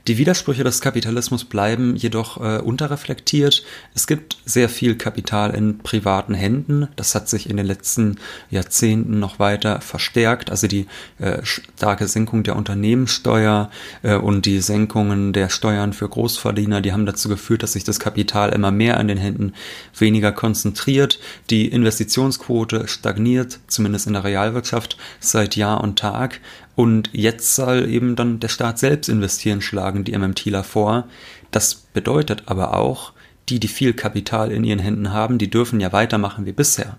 Die 0.07 0.17
Widersprüche 0.17 0.63
des 0.63 0.79
Kapitalismus 0.79 1.43
bleiben 1.43 1.97
jedoch 1.97 2.37
äh, 2.37 2.59
unterreflektiert. 2.59 3.65
Es 3.93 4.07
gibt 4.07 4.37
sehr 4.45 4.69
viel 4.69 4.95
Kapital 4.95 5.53
in 5.53 5.79
privaten 5.79 6.33
Händen. 6.33 6.87
Das 6.95 7.13
hat 7.13 7.27
sich 7.27 7.49
in 7.49 7.57
den 7.57 7.65
letzten 7.65 8.15
Jahrzehnten 8.49 9.19
noch 9.19 9.39
weiter 9.39 9.81
verstärkt. 9.81 10.49
Also 10.49 10.67
die 10.67 10.87
äh, 11.19 11.39
starke 11.43 12.07
Senkung 12.07 12.43
der 12.43 12.55
Unternehmenssteuer 12.55 13.69
äh, 14.01 14.15
und 14.15 14.45
die 14.45 14.61
Senkungen 14.61 15.33
der 15.33 15.49
Steuern 15.49 15.91
für 15.91 16.07
Großverdiener, 16.07 16.79
die 16.79 16.93
haben 16.93 17.05
dazu 17.05 17.27
geführt, 17.27 17.61
dass 17.61 17.73
sich 17.73 17.83
das 17.83 17.99
Kapital 17.99 18.53
immer 18.53 18.71
mehr 18.71 18.97
an 18.97 19.09
den 19.09 19.17
Händen 19.17 19.51
weniger 19.97 20.31
konzentriert. 20.31 21.19
Die 21.49 21.67
Investitionsquote 21.67 22.87
stagniert, 22.87 23.59
zumindest 23.67 24.07
in 24.07 24.13
der 24.13 24.23
Realwirtschaft, 24.23 24.97
seit 25.19 25.57
Jahr 25.57 25.81
und 25.81 25.99
Tag. 25.99 26.39
Und 26.77 27.09
jetzt 27.11 27.55
soll 27.55 27.89
eben 27.89 28.15
dann 28.15 28.39
der 28.39 28.49
Staat 28.49 28.77
selbst 28.77 29.09
investieren, 29.09 29.61
schlagen 29.61 29.96
die 30.03 30.17
MMTler 30.17 30.63
vor. 30.63 31.07
Das 31.51 31.75
bedeutet 31.75 32.43
aber 32.45 32.75
auch, 32.75 33.13
die, 33.49 33.59
die 33.59 33.67
viel 33.67 33.93
Kapital 33.93 34.51
in 34.51 34.63
ihren 34.63 34.79
Händen 34.79 35.13
haben, 35.13 35.37
die 35.37 35.49
dürfen 35.49 35.79
ja 35.79 35.93
weitermachen 35.93 36.45
wie 36.45 36.51
bisher. 36.51 36.97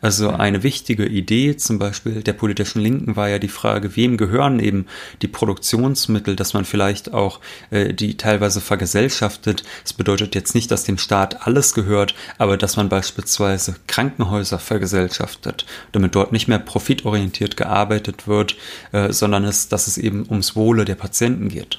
Also 0.00 0.30
eine 0.30 0.62
wichtige 0.62 1.06
Idee 1.06 1.56
zum 1.56 1.78
Beispiel 1.78 2.22
der 2.22 2.32
politischen 2.32 2.80
Linken 2.80 3.16
war 3.16 3.28
ja 3.28 3.38
die 3.38 3.48
Frage, 3.48 3.96
wem 3.96 4.16
gehören 4.16 4.58
eben 4.58 4.86
die 5.22 5.28
Produktionsmittel, 5.28 6.36
dass 6.36 6.54
man 6.54 6.64
vielleicht 6.64 7.12
auch 7.12 7.40
äh, 7.70 7.92
die 7.92 8.16
teilweise 8.16 8.60
vergesellschaftet. 8.60 9.62
Es 9.84 9.92
bedeutet 9.92 10.34
jetzt 10.34 10.54
nicht, 10.54 10.70
dass 10.70 10.84
dem 10.84 10.98
Staat 10.98 11.46
alles 11.46 11.74
gehört, 11.74 12.14
aber 12.38 12.56
dass 12.56 12.76
man 12.76 12.88
beispielsweise 12.88 13.76
Krankenhäuser 13.86 14.58
vergesellschaftet, 14.58 15.66
damit 15.92 16.14
dort 16.14 16.32
nicht 16.32 16.48
mehr 16.48 16.58
profitorientiert 16.58 17.56
gearbeitet 17.56 18.26
wird, 18.26 18.56
äh, 18.92 19.12
sondern 19.12 19.44
es, 19.44 19.68
dass 19.68 19.86
es 19.86 19.98
eben 19.98 20.26
ums 20.28 20.56
Wohle 20.56 20.84
der 20.84 20.94
Patienten 20.94 21.48
geht. 21.48 21.78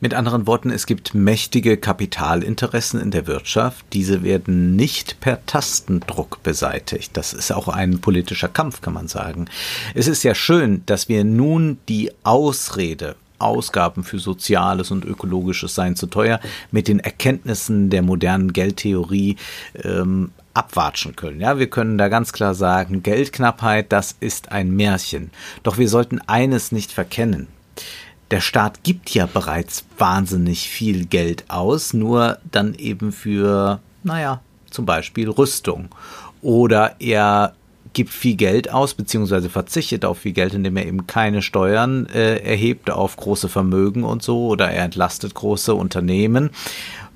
Mit 0.00 0.14
anderen 0.14 0.46
Worten, 0.46 0.70
es 0.70 0.86
gibt 0.86 1.14
mächtige 1.14 1.76
Kapitalinteressen 1.76 3.00
in 3.00 3.10
der 3.10 3.26
Wirtschaft. 3.26 3.84
Diese 3.92 4.22
werden 4.22 4.76
nicht 4.76 5.20
per 5.20 5.44
Tastendruck 5.46 6.42
beseitigt. 6.42 7.16
Das 7.16 7.32
ist 7.32 7.52
auch 7.52 7.68
ein 7.68 8.00
politischer 8.00 8.48
Kampf, 8.48 8.80
kann 8.80 8.94
man 8.94 9.08
sagen. 9.08 9.46
Es 9.94 10.08
ist 10.08 10.22
ja 10.22 10.34
schön, 10.34 10.82
dass 10.86 11.08
wir 11.08 11.24
nun 11.24 11.78
die 11.88 12.10
Ausrede 12.24 13.16
Ausgaben 13.38 14.04
für 14.04 14.18
Soziales 14.18 14.90
und 14.90 15.04
Ökologisches 15.04 15.74
seien 15.74 15.96
zu 15.96 16.06
teuer, 16.06 16.40
mit 16.70 16.88
den 16.88 17.00
Erkenntnissen 17.00 17.90
der 17.90 18.02
modernen 18.02 18.52
Geldtheorie 18.52 19.36
ähm, 19.82 20.30
abwatschen 20.54 21.16
können. 21.16 21.40
Ja, 21.40 21.58
wir 21.58 21.68
können 21.68 21.98
da 21.98 22.08
ganz 22.08 22.32
klar 22.32 22.54
sagen, 22.54 23.02
Geldknappheit, 23.02 23.92
das 23.92 24.16
ist 24.20 24.52
ein 24.52 24.70
Märchen. 24.70 25.30
Doch 25.62 25.78
wir 25.78 25.88
sollten 25.88 26.20
eines 26.26 26.72
nicht 26.72 26.92
verkennen 26.92 27.48
der 28.30 28.40
Staat 28.40 28.82
gibt 28.82 29.10
ja 29.10 29.26
bereits 29.26 29.84
wahnsinnig 29.98 30.68
viel 30.68 31.06
Geld 31.06 31.44
aus, 31.48 31.92
nur 31.92 32.38
dann 32.50 32.74
eben 32.74 33.12
für, 33.12 33.80
naja, 34.02 34.40
zum 34.70 34.86
Beispiel 34.86 35.28
Rüstung. 35.30 35.88
Oder 36.42 36.96
er 36.98 37.54
gibt 37.92 38.10
viel 38.10 38.34
Geld 38.34 38.72
aus, 38.72 38.94
beziehungsweise 38.94 39.48
verzichtet 39.48 40.04
auf 40.04 40.18
viel 40.18 40.32
Geld, 40.32 40.52
indem 40.52 40.76
er 40.76 40.86
eben 40.86 41.06
keine 41.06 41.42
Steuern 41.42 42.06
äh, 42.06 42.38
erhebt 42.38 42.90
auf 42.90 43.16
große 43.16 43.48
Vermögen 43.48 44.04
und 44.04 44.22
so, 44.22 44.48
oder 44.48 44.70
er 44.70 44.84
entlastet 44.84 45.34
große 45.34 45.74
Unternehmen. 45.74 46.50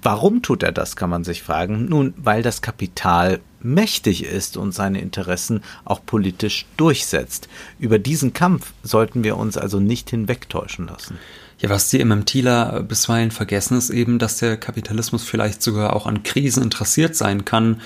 Warum 0.03 0.43
tut 0.43 0.63
er 0.63 0.73
das, 0.73 0.95
kann 0.95 1.11
man 1.11 1.25
sich 1.25 1.43
fragen. 1.43 1.87
Nun, 1.87 2.15
weil 2.17 2.43
das 2.43 2.63
Kapital 2.63 3.41
mächtig 3.61 4.25
ist 4.25 4.57
und 4.57 4.73
seine 4.73 5.01
Interessen 5.01 5.63
auch 5.85 6.01
politisch 6.05 6.67
durchsetzt. 6.77 7.49
Über 7.79 7.99
diesen 7.99 8.33
Kampf 8.33 8.73
sollten 8.83 9.25
wir 9.25 9.37
uns 9.37 9.57
also 9.57 9.81
nicht 9.81 10.11
hinwegtäuschen 10.11 10.87
lassen. 10.87 11.19
Ja, 11.61 11.71
was 11.71 11.91
die 11.91 12.05
MMTler 12.05 12.85
bisweilen 12.85 13.33
vergessen, 13.33 13.77
ist 13.77 13.91
eben, 13.91 14.21
dass 14.21 14.39
der 14.39 14.57
Kapitalismus 14.57 15.25
vielleicht 15.25 15.61
sogar 15.61 15.97
auch 15.97 16.07
an 16.07 16.23
Krisen 16.23 16.63
interessiert 16.63 17.17
sein 17.17 17.45
kann, 17.45 17.81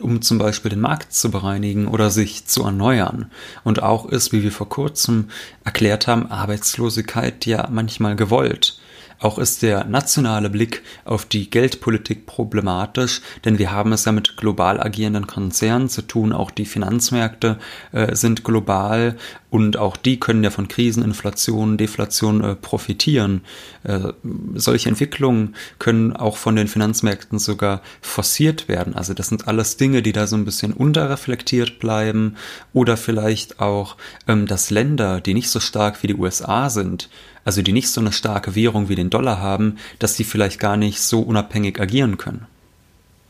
um 0.00 0.22
zum 0.22 0.38
Beispiel 0.38 0.70
den 0.70 0.80
Markt 0.80 1.12
zu 1.12 1.30
bereinigen 1.30 1.88
oder 1.88 2.10
sich 2.10 2.46
zu 2.46 2.62
erneuern. 2.64 3.30
Und 3.64 3.82
auch 3.82 4.06
ist, 4.06 4.32
wie 4.32 4.42
wir 4.42 4.52
vor 4.52 4.68
kurzem 4.68 5.28
erklärt 5.64 6.06
haben, 6.06 6.30
Arbeitslosigkeit 6.30 7.44
ja 7.44 7.68
manchmal 7.70 8.16
gewollt. 8.16 8.78
Auch 9.20 9.38
ist 9.38 9.62
der 9.62 9.84
nationale 9.84 10.48
Blick 10.48 10.82
auf 11.04 11.24
die 11.24 11.50
Geldpolitik 11.50 12.26
problematisch, 12.26 13.20
denn 13.44 13.58
wir 13.58 13.72
haben 13.72 13.92
es 13.92 14.04
ja 14.04 14.12
mit 14.12 14.36
global 14.36 14.80
agierenden 14.80 15.26
Konzernen 15.26 15.88
zu 15.88 16.02
tun. 16.02 16.32
Auch 16.32 16.52
die 16.52 16.66
Finanzmärkte 16.66 17.58
äh, 17.92 18.14
sind 18.14 18.44
global 18.44 19.16
und 19.50 19.76
auch 19.76 19.96
die 19.96 20.20
können 20.20 20.44
ja 20.44 20.50
von 20.50 20.68
Krisen, 20.68 21.02
Inflation, 21.02 21.78
Deflation 21.78 22.44
äh, 22.44 22.54
profitieren. 22.54 23.40
Äh, 23.82 24.12
solche 24.54 24.88
Entwicklungen 24.88 25.56
können 25.78 26.14
auch 26.14 26.36
von 26.36 26.54
den 26.54 26.68
Finanzmärkten 26.68 27.38
sogar 27.38 27.82
forciert 28.00 28.68
werden. 28.68 28.94
Also 28.94 29.14
das 29.14 29.28
sind 29.28 29.48
alles 29.48 29.76
Dinge, 29.76 30.02
die 30.02 30.12
da 30.12 30.28
so 30.28 30.36
ein 30.36 30.44
bisschen 30.44 30.72
unterreflektiert 30.72 31.80
bleiben 31.80 32.36
oder 32.72 32.96
vielleicht 32.96 33.58
auch, 33.58 33.96
ähm, 34.28 34.46
dass 34.46 34.70
Länder, 34.70 35.20
die 35.20 35.34
nicht 35.34 35.50
so 35.50 35.58
stark 35.58 36.02
wie 36.02 36.08
die 36.08 36.14
USA 36.14 36.70
sind, 36.70 37.08
also 37.48 37.62
die 37.62 37.72
nicht 37.72 37.88
so 37.88 38.02
eine 38.02 38.12
starke 38.12 38.54
Währung 38.54 38.90
wie 38.90 38.94
den 38.94 39.08
Dollar 39.08 39.40
haben, 39.40 39.78
dass 40.00 40.16
die 40.16 40.24
vielleicht 40.24 40.60
gar 40.60 40.76
nicht 40.76 41.00
so 41.00 41.22
unabhängig 41.22 41.80
agieren 41.80 42.18
können. 42.18 42.46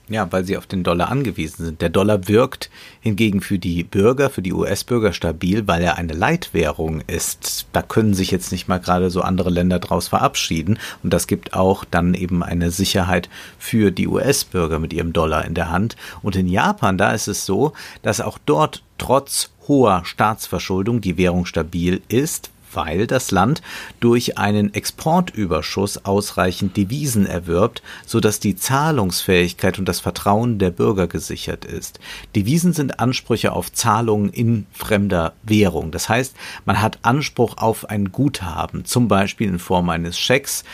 Ja, 0.09 0.26
weil 0.33 0.44
sie 0.44 0.57
auf 0.57 0.66
den 0.66 0.83
Dollar 0.83 1.09
angewiesen 1.09 1.64
sind. 1.64 1.81
Der 1.81 1.88
Dollar 1.88 2.26
wirkt 2.26 2.68
hingegen 3.00 3.40
für 3.40 3.61
die 3.61 3.85
Bürger, 3.85 4.28
für 4.28 4.42
die 4.42 4.52
US-Bürger 4.52 5.12
stabil, 5.12 5.68
weil 5.68 5.83
er 5.83 5.98
eine 5.98 6.14
Leitwährung 6.14 7.00
ist. 7.07 7.68
Da 7.72 7.81
können 7.81 8.12
sich 8.12 8.33
jetzt 8.33 8.50
nicht 8.50 8.66
mal 8.66 8.81
gerade 8.81 9.09
so 9.11 9.20
andere 9.20 9.50
Länder 9.50 9.78
draus 9.78 10.09
verabschieden. 10.09 10.81
Und 11.04 11.12
das 11.12 11.28
gibt 11.28 11.54
auch 11.54 11.85
dann 11.85 12.14
eben 12.14 12.42
eine 12.42 12.72
Sicherheit 12.72 13.28
für 13.57 13.92
die 13.92 14.09
US-Bürger 14.09 14.81
mit 14.81 14.92
ihrem 14.92 15.12
Dollar 15.12 15.44
in 15.44 15.54
der 15.54 15.70
Hand. 15.70 15.94
Und 16.22 16.35
in 16.35 16.48
Japan, 16.48 16.98
da 16.98 17.12
ist 17.12 17.28
es 17.28 17.46
so, 17.46 17.72
dass 18.02 18.20
auch 18.20 18.38
dort 18.44 18.83
trotz 18.98 19.50
hoher 19.68 20.02
Staatsverschuldung 20.04 21.00
die 21.00 21.16
Währung 21.16 21.46
stabil 21.46 22.02
ist, 22.09 22.50
weil 22.72 23.07
das 23.07 23.31
Land 23.31 23.62
durch 24.00 24.38
einen 24.38 24.74
Exportüberschuss 24.74 26.04
ausreichend 26.04 26.76
Devisen 26.76 27.26
erwirbt, 27.26 27.83
sodass 28.07 28.40
die 28.40 28.57
Zahlungsfähigkeit 28.57 29.78
und 29.78 29.88
das 29.88 30.00
Vertrauen 30.00 30.59
der 30.59 30.70
Bürger 30.70 31.07
gesichert 31.07 31.64
ist. 31.64 32.00
Devisen 32.35 32.72
sind 32.72 33.00
Ansprüche 33.00 33.52
auf 33.52 33.72
Zahlungen 33.72 34.31
in 34.31 34.66
fremder 34.72 35.33
Währung. 35.42 35.90
Das 35.90 36.09
heißt, 36.09 36.37
man 36.64 36.81
hat 36.81 36.98
Anspruch 37.02 37.59
auf 37.59 37.88
ein 37.88 38.12
Guthaben, 38.12 38.85
zum 38.85 39.09
Beispiel 39.09 39.48
in 39.48 39.59
Form 39.59 39.88
eines 39.90 40.18
Schecks 40.18 40.64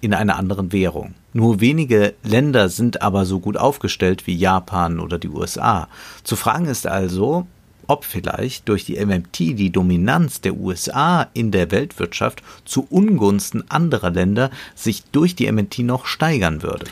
in 0.00 0.12
einer 0.12 0.36
anderen 0.36 0.72
Währung. 0.72 1.14
Nur 1.32 1.60
wenige 1.60 2.14
Länder 2.22 2.68
sind 2.68 3.02
aber 3.02 3.24
so 3.24 3.40
gut 3.40 3.56
aufgestellt 3.56 4.26
wie 4.26 4.36
Japan 4.36 5.00
oder 5.00 5.18
die 5.18 5.28
USA. 5.28 5.88
Zu 6.22 6.36
fragen 6.36 6.66
ist 6.66 6.86
also, 6.86 7.46
ob 7.86 8.04
vielleicht 8.04 8.68
durch 8.68 8.84
die 8.84 9.04
MMT 9.04 9.38
die 9.38 9.70
Dominanz 9.70 10.40
der 10.40 10.54
USA 10.54 11.28
in 11.34 11.50
der 11.50 11.70
Weltwirtschaft 11.70 12.42
zu 12.64 12.86
Ungunsten 12.90 13.70
anderer 13.70 14.10
Länder 14.10 14.50
sich 14.74 15.04
durch 15.12 15.34
die 15.34 15.50
MMT 15.50 15.80
noch 15.80 16.06
steigern 16.06 16.62
würde. 16.62 16.86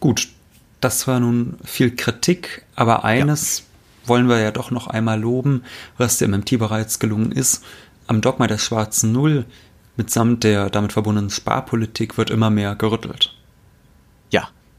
Gut, 0.00 0.28
das 0.80 1.06
war 1.06 1.20
nun 1.20 1.54
viel 1.64 1.94
Kritik, 1.96 2.64
aber 2.76 3.04
eines 3.04 3.58
ja. 3.58 3.64
wollen 4.08 4.28
wir 4.28 4.38
ja 4.40 4.50
doch 4.50 4.70
noch 4.70 4.86
einmal 4.86 5.20
loben, 5.20 5.62
was 5.96 6.18
der 6.18 6.28
MMT 6.28 6.58
bereits 6.58 6.98
gelungen 6.98 7.32
ist. 7.32 7.64
Am 8.06 8.20
Dogma 8.20 8.46
der 8.46 8.58
schwarzen 8.58 9.12
Null 9.12 9.46
mitsamt 9.96 10.44
der 10.44 10.70
damit 10.70 10.92
verbundenen 10.92 11.30
Sparpolitik 11.30 12.18
wird 12.18 12.30
immer 12.30 12.50
mehr 12.50 12.74
gerüttelt. 12.74 13.34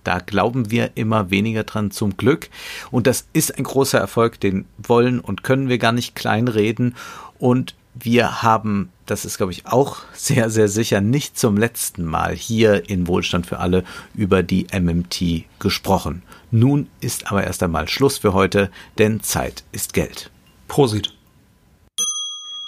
Da 0.05 0.19
glauben 0.19 0.71
wir 0.71 0.91
immer 0.95 1.31
weniger 1.31 1.63
dran 1.63 1.91
zum 1.91 2.15
Glück. 2.15 2.49
Und 2.91 3.07
das 3.07 3.27
ist 3.33 3.57
ein 3.57 3.63
großer 3.63 3.97
Erfolg, 3.99 4.39
den 4.39 4.65
wollen 4.77 5.19
und 5.19 5.43
können 5.43 5.67
wir 5.67 5.79
gar 5.79 5.91
nicht 5.91 6.15
kleinreden. 6.15 6.95
Und 7.39 7.75
wir 7.95 8.43
haben, 8.43 8.89
das 9.07 9.25
ist 9.25 9.37
glaube 9.37 9.51
ich 9.51 9.65
auch 9.65 9.97
sehr, 10.13 10.49
sehr 10.49 10.67
sicher, 10.67 11.01
nicht 11.01 11.39
zum 11.39 11.57
letzten 11.57 12.05
Mal 12.05 12.35
hier 12.35 12.87
in 12.89 13.07
Wohlstand 13.07 13.47
für 13.47 13.59
alle 13.59 13.83
über 14.13 14.43
die 14.43 14.67
MMT 14.71 15.45
gesprochen. 15.59 16.21
Nun 16.51 16.87
ist 16.99 17.31
aber 17.31 17.43
erst 17.43 17.63
einmal 17.63 17.87
Schluss 17.87 18.19
für 18.19 18.33
heute, 18.33 18.69
denn 18.97 19.21
Zeit 19.21 19.63
ist 19.71 19.93
Geld. 19.93 20.29
Prosit. 20.67 21.13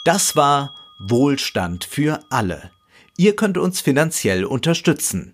Das 0.06 0.36
war 0.36 0.73
Wohlstand 1.00 1.86
für 1.86 2.19
alle. 2.30 2.71
Ihr 3.17 3.36
könnt 3.36 3.58
uns 3.58 3.82
finanziell 3.82 4.45
unterstützen 4.45 5.34